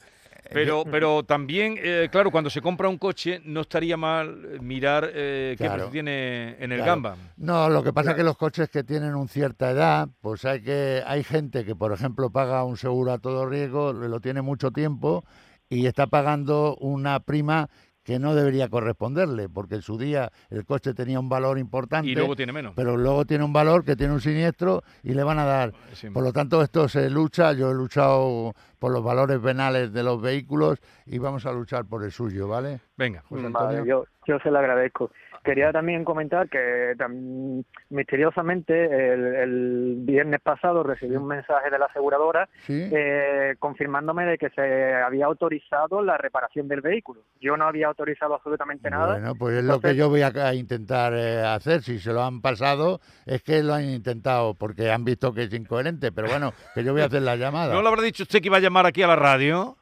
Pero, 0.52 0.84
pero 0.90 1.24
también, 1.24 1.76
eh, 1.78 2.10
claro, 2.12 2.32
cuando 2.32 2.50
se 2.50 2.62
compra 2.62 2.88
un 2.90 2.98
coche, 2.98 3.42
no 3.46 3.62
estaría 3.62 3.98
mal 3.98 4.60
mirar 4.62 5.10
eh, 5.14 5.56
qué 5.58 5.64
Claro. 5.64 5.74
precio 5.74 5.92
tiene 5.92 6.56
en 6.64 6.72
el 6.72 6.78
Claro. 6.80 6.92
Gamba. 6.92 7.16
No, 7.38 7.70
lo 7.70 7.84
que 7.84 7.94
pasa 7.94 8.12
es 8.12 8.18
que 8.18 8.24
los 8.24 8.38
coches 8.38 8.70
que 8.70 8.84
tienen 8.84 9.16
una 9.16 9.28
cierta 9.28 9.72
edad, 9.72 10.08
pues 10.22 10.46
hay 10.46 10.62
que 10.62 11.04
hay 11.06 11.24
gente 11.24 11.66
que, 11.66 11.76
por 11.76 11.92
ejemplo, 11.94 12.30
paga 12.30 12.64
un 12.64 12.78
seguro 12.78 13.12
a 13.14 13.20
todo 13.20 13.46
riesgo, 13.46 13.94
lo 13.94 14.20
tiene 14.20 14.42
mucho 14.42 14.72
tiempo 14.72 15.24
y 15.70 15.86
está 15.86 16.08
pagando 16.08 16.76
una 16.80 17.20
prima 17.20 17.70
que 18.08 18.20
no 18.20 18.34
debería 18.34 18.70
corresponderle, 18.70 19.50
porque 19.50 19.76
en 19.76 19.82
su 19.82 19.98
día 19.98 20.32
el 20.50 20.64
coche 20.64 20.94
tenía 20.94 21.20
un 21.20 21.28
valor 21.28 21.60
importante, 21.60 22.10
Y 22.10 22.16
luego 22.16 22.38
tiene 22.38 22.54
menos. 22.54 22.72
pero 22.74 22.96
luego 22.96 23.26
tiene 23.26 23.44
un 23.44 23.52
valor 23.52 23.84
que 23.84 23.98
tiene 23.98 24.14
un 24.14 24.22
siniestro 24.22 24.82
y 25.04 25.14
le 25.14 25.24
van 25.24 25.40
a 25.40 25.44
dar. 25.44 25.74
Sí. 25.92 26.10
Por 26.10 26.24
lo 26.24 26.32
tanto, 26.32 26.62
esto 26.64 26.88
se 26.88 27.10
lucha, 27.10 27.52
yo 27.52 27.70
he 27.70 27.74
luchado 27.74 28.54
por 28.80 28.94
los 28.94 29.04
valores 29.04 29.40
penales 29.40 29.92
de 29.92 30.04
los 30.04 30.22
vehículos 30.22 30.80
y 31.06 31.18
vamos 31.18 31.46
a 31.46 31.52
luchar 31.52 31.84
por 31.84 32.02
el 32.06 32.14
suyo, 32.14 32.48
¿vale? 32.48 32.80
Venga. 32.96 33.24
José 33.28 33.50
Vale, 33.50 33.58
Antonio. 33.58 33.86
yo, 33.86 34.06
yo 34.26 34.40
se 34.40 34.52
lo 34.52 34.60
agradezco. 34.60 35.12
Quería 35.48 35.72
también 35.72 36.04
comentar 36.04 36.50
que 36.50 36.94
tam- 36.98 37.64
misteriosamente 37.90 38.74
el, 39.14 39.26
el 39.36 39.96
viernes 40.00 40.42
pasado 40.42 40.84
recibí 40.84 41.16
un 41.16 41.26
mensaje 41.28 41.70
de 41.70 41.80
la 41.80 41.86
aseguradora 41.86 42.50
Sí. 42.66 42.90
eh, 42.92 43.56
confirmándome 43.58 44.26
de 44.26 44.38
que 44.38 44.50
se 44.50 44.94
había 44.94 45.26
autorizado 45.26 46.02
la 46.02 46.18
reparación 46.18 46.68
del 46.68 46.82
vehículo. 46.82 47.22
Yo 47.40 47.56
no 47.56 47.66
había 47.66 47.88
autorizado 47.88 48.36
absolutamente 48.36 48.90
nada. 48.90 49.14
Bueno, 49.14 49.36
pues 49.36 49.58
es 49.60 49.64
lo 49.64 49.80
que 49.80 49.96
yo 49.96 50.10
voy 50.10 50.22
a, 50.22 50.28
a 50.36 50.54
intentar 50.54 51.14
eh, 51.16 51.42
hacer. 51.44 51.82
Si 51.82 52.00
se 52.00 52.12
lo 52.12 52.24
han 52.24 52.42
pasado, 52.42 53.00
es 53.26 53.42
que 53.42 53.64
lo 53.64 53.74
han 53.74 53.86
intentado 53.86 54.54
porque 54.54 54.92
han 54.92 55.06
visto 55.06 55.34
que 55.34 55.44
es 55.44 55.54
incoherente. 55.54 56.12
Pero 56.12 56.28
bueno, 56.28 56.54
que 56.76 56.84
yo 56.84 56.92
voy 56.92 57.02
a 57.02 57.06
hacer 57.06 57.22
la 57.22 57.36
llamada. 57.38 57.74
¿No 57.74 57.82
le 57.82 57.88
habrá 57.88 58.02
dicho 58.02 58.24
usted 58.24 58.42
que 58.42 58.48
iba 58.48 58.58
a 58.58 58.62
llamar 58.62 58.86
aquí 58.86 59.02
a 59.02 59.08
la 59.08 59.16
radio? 59.16 59.78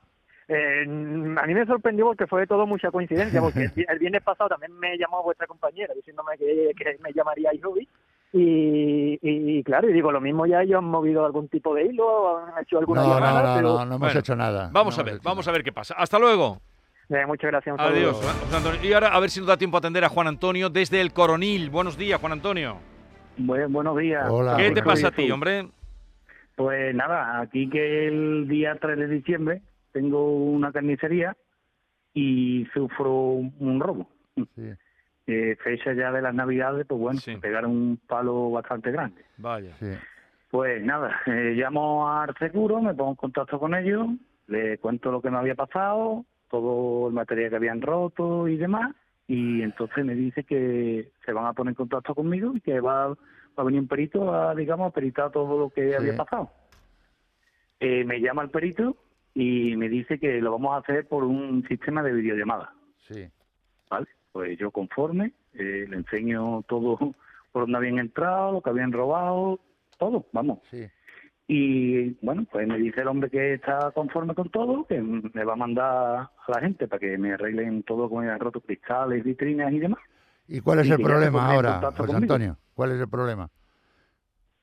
Eh, 0.48 0.84
a 0.84 1.48
mí 1.48 1.54
me 1.56 1.66
sorprendió 1.66 2.06
porque 2.06 2.28
fue 2.28 2.46
todo 2.46 2.68
mucha 2.68 2.92
coincidencia, 2.92 3.42
porque 3.42 3.64
el, 3.64 3.70
vi- 3.76 3.86
el 3.88 4.00
viernes 4.00 4.22
pasado 4.24 4.50
también 4.50 4.78
me 4.78 4.98
llamó 4.98 5.24
vuestra 5.24 5.48
compañera 5.48 5.94
diciéndome 5.96 6.38
que, 6.38 6.72
que 6.78 6.98
me 7.02 7.12
llamaría 7.14 7.52
Ihobi. 7.54 7.88
Y, 8.34 9.18
y, 9.22 9.64
claro, 9.64 9.90
y 9.90 9.94
digo, 9.94 10.12
lo 10.12 10.20
mismo 10.20 10.46
ya 10.46 10.62
ellos 10.62 10.80
han 10.80 10.84
movido 10.86 11.26
algún 11.26 11.48
tipo 11.48 11.74
de 11.74 11.86
hilo, 11.86 12.38
han 12.38 12.62
hecho 12.62 12.78
alguna 12.80 13.02
no, 13.02 13.08
no, 13.08 13.14
llamada, 13.16 13.50
no, 13.50 13.56
pero 13.56 13.68
no, 13.70 13.78
no 13.78 13.82
hemos 13.84 14.00
Bueno, 14.00 14.20
hecho 14.20 14.36
nada. 14.36 14.70
Vamos 14.74 14.98
No 14.98 15.02
a 15.02 15.04
ver, 15.06 15.14
hemos 15.14 15.24
vamos 15.24 15.48
a 15.48 15.52
ver 15.54 15.64
qué 15.64 15.72
pasa. 15.72 15.96
Hasta 15.98 16.20
luego. 16.20 16.60
Eh, 17.10 17.26
muchas 17.26 17.50
gracias. 17.52 17.76
Adiós, 17.80 18.16
José 18.18 18.58
Antonio. 18.58 18.80
Y 18.84 18.92
ahora 18.94 19.10
a 19.10 19.20
ver 19.22 19.30
si 19.30 19.40
nos 19.40 19.48
da 19.48 19.56
tiempo 19.58 19.78
a 19.78 19.80
atender 19.80 20.04
a 20.04 20.10
Juan 20.10 20.28
Antonio 20.28 20.70
desde 20.70 21.00
el 21.00 21.14
Coronil. 21.14 21.70
Buenos 21.70 21.98
días, 21.98 22.20
Juan 22.20 22.34
Antonio. 22.34 22.78
Buen- 23.38 23.72
buenos 23.72 23.98
días. 23.98 24.26
Hola. 24.30 24.58
¿Qué 24.58 24.72
te 24.72 24.84
pasa 24.84 25.08
a 25.08 25.12
ti, 25.12 25.30
hombre? 25.32 25.68
Pues 26.56 26.94
nada, 26.96 27.40
aquí 27.42 27.70
que 27.70 28.08
el 28.08 28.48
día 28.50 28.78
3 28.82 28.98
de 28.98 29.08
diciembre 29.08 29.62
tengo 29.96 30.28
una 30.36 30.74
carnicería 30.74 31.38
y 32.14 32.66
sufro 32.74 33.14
un, 33.14 33.56
un 33.60 33.80
robo. 33.80 34.10
Sí. 34.36 34.70
Eh, 35.28 35.56
fecha 35.64 35.94
ya 35.94 36.12
de 36.12 36.22
las 36.22 36.36
navidades, 36.36 36.86
pues 36.86 37.00
bueno, 37.00 37.20
Sí. 37.22 37.38
pegaron 37.38 37.72
un 37.72 37.98
palo 38.06 38.52
bastante 38.52 38.92
grande. 38.92 39.24
Vaya. 39.38 39.74
Sí. 39.80 39.88
Pues 40.52 40.84
nada, 40.84 41.22
eh, 41.28 41.54
llamo 41.56 42.10
al 42.12 42.36
seguro, 42.38 42.82
me 42.82 42.94
pongo 42.94 43.12
en 43.12 43.16
contacto 43.16 43.58
con 43.58 43.74
ellos, 43.74 44.06
le 44.48 44.78
cuento 44.80 45.12
lo 45.12 45.22
que 45.22 45.32
me 45.32 45.38
había 45.38 45.56
pasado, 45.56 46.26
todo 46.52 47.08
el 47.08 47.14
material 47.14 47.50
que 47.52 47.56
habían 47.56 47.82
roto 47.82 48.50
y 48.50 48.58
demás, 48.58 48.94
y 49.28 49.62
entonces 49.62 50.04
me 50.04 50.14
dice 50.14 50.44
que 50.44 51.10
se 51.26 51.32
van 51.32 51.46
a 51.46 51.54
poner 51.54 51.72
en 51.72 51.76
contacto 51.76 52.14
conmigo 52.14 52.52
y 52.54 52.60
que 52.60 52.82
va, 52.82 53.08
va 53.08 53.16
a 53.56 53.64
venir 53.64 53.80
un 53.80 53.88
perito 53.88 54.34
a, 54.34 54.54
digamos, 54.54 54.90
a 54.90 54.94
peritar 54.94 55.32
todo 55.32 55.58
lo 55.58 55.70
que 55.70 55.88
Sí. 55.92 55.96
había 55.96 56.18
pasado. 56.18 56.50
Eh, 57.80 58.04
me 58.06 58.20
llama 58.20 58.44
el 58.44 58.50
perito 58.50 58.96
y 59.36 59.76
me 59.76 59.90
dice 59.90 60.18
que 60.18 60.40
lo 60.42 60.54
vamos 60.54 60.74
a 60.74 60.78
hacer 60.80 61.08
por 61.08 61.24
un 61.26 61.64
sistema 61.68 62.02
de 62.02 62.14
videollamada. 62.14 62.74
Sí. 63.08 63.28
¿vale? 63.90 64.08
Pues 64.32 64.58
yo 64.58 64.72
conforme, 64.72 65.34
eh, 65.54 65.86
le 65.88 65.98
enseño 65.98 66.64
todo 66.68 66.98
por 67.52 67.64
donde 67.64 67.78
habían 67.78 68.00
entrado, 68.00 68.54
lo 68.54 68.62
que 68.62 68.70
habían 68.72 68.92
robado, 68.92 69.60
todo, 70.00 70.26
vamos. 70.34 70.60
Sí. 70.72 70.86
Y 71.48 72.10
bueno, 72.26 72.46
pues 72.52 72.68
me 72.68 72.78
dice 72.80 73.02
el 73.02 73.08
hombre 73.08 73.30
que 73.30 73.54
está 73.54 73.92
conforme 73.92 74.34
con 74.34 74.50
todo, 74.50 74.86
que 74.88 75.00
me 75.00 75.44
va 75.44 75.54
a 75.54 75.58
mandar 75.58 75.86
a 75.86 76.32
la 76.48 76.60
gente 76.60 76.88
para 76.88 77.00
que 77.00 77.18
me 77.20 77.34
arreglen 77.34 77.84
todo 77.84 78.10
con 78.10 78.28
el 78.28 78.40
roto 78.40 78.62
cristales, 78.62 79.24
vitrinas 79.24 79.72
y 79.72 79.78
demás. 79.80 80.00
¿Y 80.48 80.60
cuál 80.62 80.80
es 80.80 80.88
Y 80.88 80.92
el 80.94 81.02
problema 81.02 81.52
ahora, 81.52 81.80
José 81.82 81.98
conmigo. 81.98 82.18
Antonio? 82.18 82.58
¿Cuál 82.74 82.94
es 82.94 83.00
el 83.02 83.08
problema? 83.10 83.50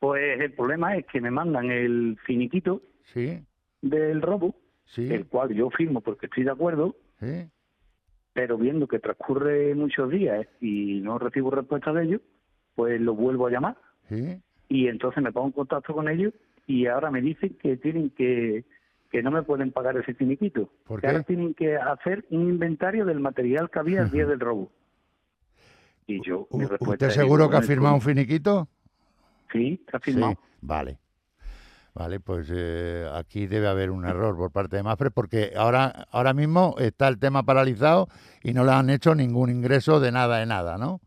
Pues 0.00 0.40
el 0.40 0.52
problema 0.54 0.96
es 0.96 1.06
que 1.06 1.20
me 1.20 1.30
mandan 1.30 1.70
el 1.70 2.18
finiquito 2.26 2.82
Sí. 3.12 3.40
del 3.80 4.20
robo, 4.20 4.56
Sí. 4.84 5.12
el 5.12 5.26
cual 5.26 5.50
yo 5.54 5.70
firmo 5.70 6.00
porque 6.00 6.26
estoy 6.26 6.44
de 6.44 6.50
acuerdo, 6.50 6.96
Sí. 7.20 7.48
pero 8.32 8.58
viendo 8.58 8.86
que 8.86 8.98
transcurre 8.98 9.74
muchos 9.74 10.10
días 10.10 10.46
y 10.60 11.00
no 11.00 11.18
recibo 11.18 11.50
respuesta 11.50 11.92
de 11.92 12.04
ellos, 12.04 12.20
pues 12.74 13.00
lo 13.00 13.14
vuelvo 13.14 13.46
a 13.46 13.50
llamar 13.50 13.76
Sí. 14.08 14.40
y 14.68 14.88
entonces 14.88 15.22
me 15.22 15.32
pongo 15.32 15.46
en 15.48 15.52
contacto 15.52 15.94
con 15.94 16.08
ellos 16.08 16.32
y 16.66 16.86
ahora 16.86 17.10
me 17.10 17.20
dicen 17.20 17.56
que 17.60 17.76
tienen 17.76 18.10
que 18.10 18.64
que 19.10 19.22
no 19.22 19.30
me 19.30 19.42
pueden 19.42 19.72
pagar 19.72 19.94
ese 19.98 20.14
finiquito. 20.14 20.70
¿Por 20.86 20.98
que 20.98 21.06
qué? 21.06 21.12
ahora 21.12 21.22
tienen 21.24 21.52
que 21.52 21.76
hacer 21.76 22.24
un 22.30 22.48
inventario 22.48 23.04
del 23.04 23.20
material 23.20 23.68
que 23.68 23.78
había 23.78 24.00
el 24.00 24.10
día 24.10 24.24
del 24.24 24.40
robo. 24.40 24.72
Y 26.06 26.20
yo, 26.26 26.48
mi 26.50 26.64
respuesta 26.64 27.06
¿Usted 27.08 27.20
seguro 27.20 27.50
que 27.50 27.56
ha 27.56 27.62
firmado 27.62 27.94
un 27.94 28.00
finiquito? 28.00 28.68
Sí, 29.52 29.84
Sí. 29.86 29.98
firmado. 30.00 30.38
Vale. 30.62 30.98
Vale, 31.94 32.20
pues 32.20 32.48
eh, 32.50 33.06
aquí 33.14 33.46
debe 33.46 33.68
haber 33.68 33.90
un 33.90 34.06
error 34.06 34.34
por 34.34 34.50
parte 34.50 34.76
de 34.76 34.82
Mafre 34.82 35.10
porque 35.10 35.52
ahora, 35.56 36.06
ahora 36.10 36.32
mismo 36.32 36.74
está 36.78 37.06
el 37.08 37.18
tema 37.18 37.42
paralizado 37.42 38.08
y 38.42 38.54
no 38.54 38.64
le 38.64 38.72
han 38.72 38.88
hecho 38.88 39.14
ningún 39.14 39.50
ingreso 39.50 40.00
de 40.00 40.10
nada 40.10 40.38
de 40.38 40.46
nada, 40.46 40.78
¿no? 40.78 41.00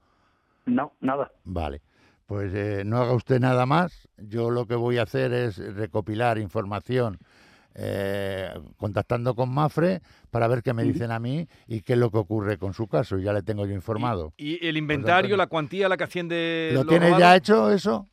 No, 0.66 0.94
nada. 1.02 1.32
Vale, 1.44 1.82
pues 2.28 2.54
eh, 2.54 2.84
no 2.86 2.98
haga 2.98 3.14
usted 3.14 3.40
nada 3.40 3.66
más. 3.66 4.08
Yo 4.18 4.52
lo 4.52 4.68
que 4.68 4.76
voy 4.76 5.00
a 5.00 5.04
hacer 5.04 5.34
es 5.34 5.58
recopilar 5.58 6.38
información 6.38 7.18
eh, 7.74 8.50
contactando 8.78 9.36
con 9.36 9.54
Mafre 9.54 10.02
para 10.30 10.48
ver 10.48 10.64
qué 10.64 10.74
me 10.74 10.84
dicen 10.84 11.12
a 11.12 11.20
mí 11.20 11.48
y 11.68 11.82
qué 11.82 11.94
es 11.94 12.00
lo 12.00 12.10
que 12.10 12.20
ocurre 12.20 12.58
con 12.58 12.74
su 12.74 12.88
caso. 12.88 13.18
y 13.18 13.24
Ya 13.24 13.34
le 13.34 13.42
tengo 13.42 13.66
yo 13.66 13.74
informado. 13.74 14.34
¿Y 14.38 14.66
el 14.66 14.78
inventario, 14.78 15.36
la 15.36 15.48
cuantía, 15.48 15.90
la 15.90 15.98
que 15.98 16.06
hacían 16.06 16.28
de... 16.28 16.72
¿Lo 16.74 16.84
lo 16.84 16.90
tiene 16.90 17.08
robado? 17.08 17.20
ya 17.20 17.36
hecho 17.36 17.72
eso? 17.72 18.08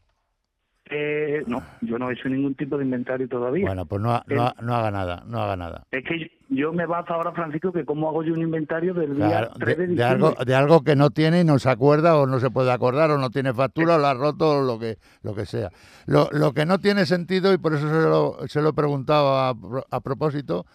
Que 0.92 1.42
no, 1.46 1.62
yo 1.80 1.98
no 1.98 2.10
he 2.10 2.14
hecho 2.14 2.28
ningún 2.28 2.54
tipo 2.54 2.76
de 2.78 2.84
inventario 2.84 3.26
todavía. 3.28 3.66
Bueno, 3.66 3.86
pues 3.86 4.00
no, 4.02 4.12
ha- 4.14 4.24
no, 4.28 4.42
ha- 4.46 4.54
no 4.60 4.74
haga 4.76 4.90
nada, 4.90 5.24
no 5.26 5.42
haga 5.42 5.56
nada. 5.56 5.84
Es 5.90 6.04
que 6.04 6.30
yo 6.50 6.72
me 6.72 6.86
baso 6.86 7.14
ahora, 7.14 7.32
Francisco, 7.32 7.72
que 7.72 7.84
cómo 7.84 8.08
hago 8.08 8.22
yo 8.22 8.34
un 8.34 8.42
inventario 8.42 8.92
del 8.94 9.16
día 9.16 9.28
Claro, 9.28 9.50
3 9.58 9.66
de, 9.66 9.74
de, 9.74 9.76
de 9.76 9.86
diciembre. 9.94 10.26
algo, 10.28 10.44
de 10.44 10.54
algo 10.54 10.82
que 10.84 10.94
no 10.96 11.10
tiene 11.10 11.40
y 11.40 11.44
no 11.44 11.58
se 11.58 11.70
acuerda 11.70 12.16
o 12.18 12.26
no 12.26 12.38
se 12.38 12.50
puede 12.50 12.70
acordar 12.70 13.10
o 13.10 13.18
no 13.18 13.30
tiene 13.30 13.52
factura 13.54 13.96
o 13.96 13.98
la 13.98 14.10
ha 14.10 14.14
roto 14.14 14.58
o 14.58 14.62
lo 14.62 14.78
que, 14.78 14.98
lo 15.22 15.34
que 15.34 15.46
sea. 15.46 15.70
Lo, 16.06 16.28
lo 16.32 16.52
que 16.52 16.66
no 16.66 16.78
tiene 16.78 17.06
sentido, 17.06 17.52
y 17.52 17.58
por 17.58 17.74
eso 17.74 17.88
se 17.88 18.08
lo, 18.08 18.36
se 18.48 18.60
lo 18.62 18.68
he 18.68 18.72
preguntado 18.74 19.36
a, 19.38 19.54
a 19.90 20.00
propósito, 20.00 20.66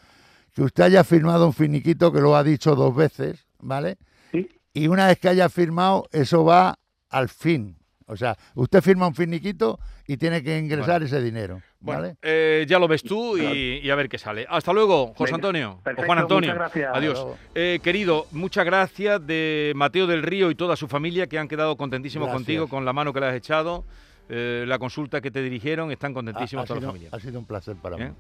que 0.54 0.64
usted 0.64 0.84
haya 0.86 1.04
firmado 1.04 1.46
un 1.46 1.54
finiquito 1.54 2.12
que 2.12 2.20
lo 2.22 2.36
ha 2.36 2.44
dicho 2.44 2.76
dos 2.76 2.96
veces, 2.96 3.48
¿vale? 3.60 3.98
Sí. 4.32 4.50
Y 4.74 4.88
una 4.88 5.08
vez 5.08 5.20
que 5.20 5.30
haya 5.30 5.50
firmado, 5.50 6.06
eso 6.12 6.44
va 6.44 6.76
al 7.10 7.30
fin. 7.30 7.78
O 8.10 8.16
sea, 8.16 8.38
usted 8.56 8.82
firma 8.82 9.06
un 9.08 9.14
finiquito 9.16 9.80
y 10.08 10.16
tiene 10.16 10.42
que 10.42 10.58
ingresar 10.58 11.04
ese 11.04 11.22
dinero, 11.22 11.62
Bueno, 11.82 12.02
¿vale? 12.02 12.16
eh, 12.22 12.66
ya 12.68 12.80
lo 12.80 12.88
ves 12.88 13.04
tú 13.04 13.38
y, 13.38 13.82
y 13.84 13.90
a 13.90 13.96
ver 13.96 14.08
qué 14.08 14.18
sale. 14.18 14.46
Hasta 14.50 14.72
luego, 14.72 15.14
José 15.14 15.36
Antonio. 15.36 15.72
o 15.80 15.84
perfecto, 15.84 16.06
Juan 16.06 16.20
Antonio. 16.20 16.50
muchas 16.52 16.58
gracias. 16.58 16.92
Adiós. 16.96 17.26
Eh, 17.54 17.80
querido, 17.84 18.26
muchas 18.32 18.64
gracias 18.66 19.28
de 19.28 19.74
Mateo 19.76 20.08
del 20.08 20.24
Río 20.24 20.50
y 20.52 20.56
toda 20.56 20.78
su 20.78 20.88
familia 20.88 21.28
que 21.28 21.38
han 21.38 21.50
quedado 21.50 21.76
contentísimos 21.76 22.28
Gracias. 22.28 22.40
contigo 22.46 22.68
con 22.70 22.86
la 22.86 22.94
mano 22.94 23.12
que 23.12 23.20
le 23.20 23.26
has 23.28 23.36
echado. 23.36 23.84
eh, 24.30 24.66
la 24.68 24.78
consulta 24.80 25.22
que 25.22 25.32
te 25.32 25.42
dirigieron, 25.42 25.90
están 25.92 26.12
Ha, 26.12 26.16
contentísimos 26.16 26.64
ha 26.64 26.68
toda 26.68 26.76
la 26.78 26.82
sido, 26.82 26.92
familia. 26.92 27.10
ha 27.14 27.20
sido 27.20 27.40
un 27.40 27.46
placer 27.46 27.76
para 27.78 27.96
¿eh? 27.98 28.10
mí. 28.10 28.16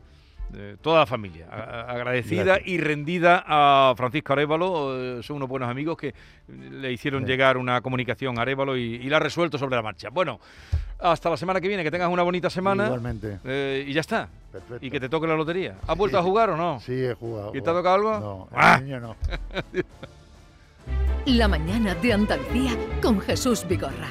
Toda 0.81 0.99
la 0.99 1.05
familia, 1.05 1.47
a- 1.51 1.91
agradecida 1.91 2.43
Gracias. 2.43 2.67
y 2.67 2.77
rendida 2.79 3.43
a 3.45 3.93
Francisco 3.97 4.33
Arevalo. 4.33 5.19
eh, 5.19 5.23
son 5.23 5.37
unos 5.37 5.49
buenos 5.49 5.69
amigos 5.69 5.97
que 5.97 6.13
le 6.47 6.91
hicieron 6.91 7.23
Sí. 7.23 7.27
llegar 7.27 7.57
una 7.57 7.81
comunicación 7.81 8.37
a 8.39 8.43
Arevalo 8.43 8.77
y, 8.77 8.95
y 8.95 9.09
la 9.09 9.17
ha 9.17 9.19
resuelto 9.19 9.57
sobre 9.57 9.75
la 9.75 9.81
marcha. 9.81 10.09
Bueno, 10.09 10.39
hasta 10.99 11.29
la 11.29 11.37
semana 11.37 11.59
que 11.59 11.67
viene, 11.67 11.83
que 11.83 11.91
tengas 11.91 12.09
una 12.09 12.23
bonita 12.23 12.49
semana 12.49 12.85
Igualmente. 12.85 13.39
eh, 13.43 13.85
y 13.87 13.93
ya 13.93 14.01
está. 14.01 14.29
Perfecto. 14.51 14.85
Y 14.85 14.89
que 14.89 14.99
te 14.99 15.09
toque 15.09 15.27
la 15.27 15.35
lotería. 15.35 15.75
¿Has 15.85 15.97
vuelto 15.97 16.17
a 16.17 16.23
jugar 16.23 16.49
o 16.51 16.57
no? 16.57 16.79
Sí, 16.79 16.93
he 16.93 17.13
jugado. 17.13 17.51
¿Y 17.53 17.61
te 17.61 17.69
ha 17.69 17.73
tocado 17.73 17.95
algo? 17.95 18.19
No, 18.19 18.47
el 18.51 18.57
Ah. 18.65 18.79
niño 18.79 18.99
no. 19.01 19.15
La 21.25 21.49
mañana 21.49 21.93
de 21.95 22.13
Andalucía 22.13 22.71
con 23.01 23.19
Jesús 23.19 23.65
Vigorra. 23.67 24.07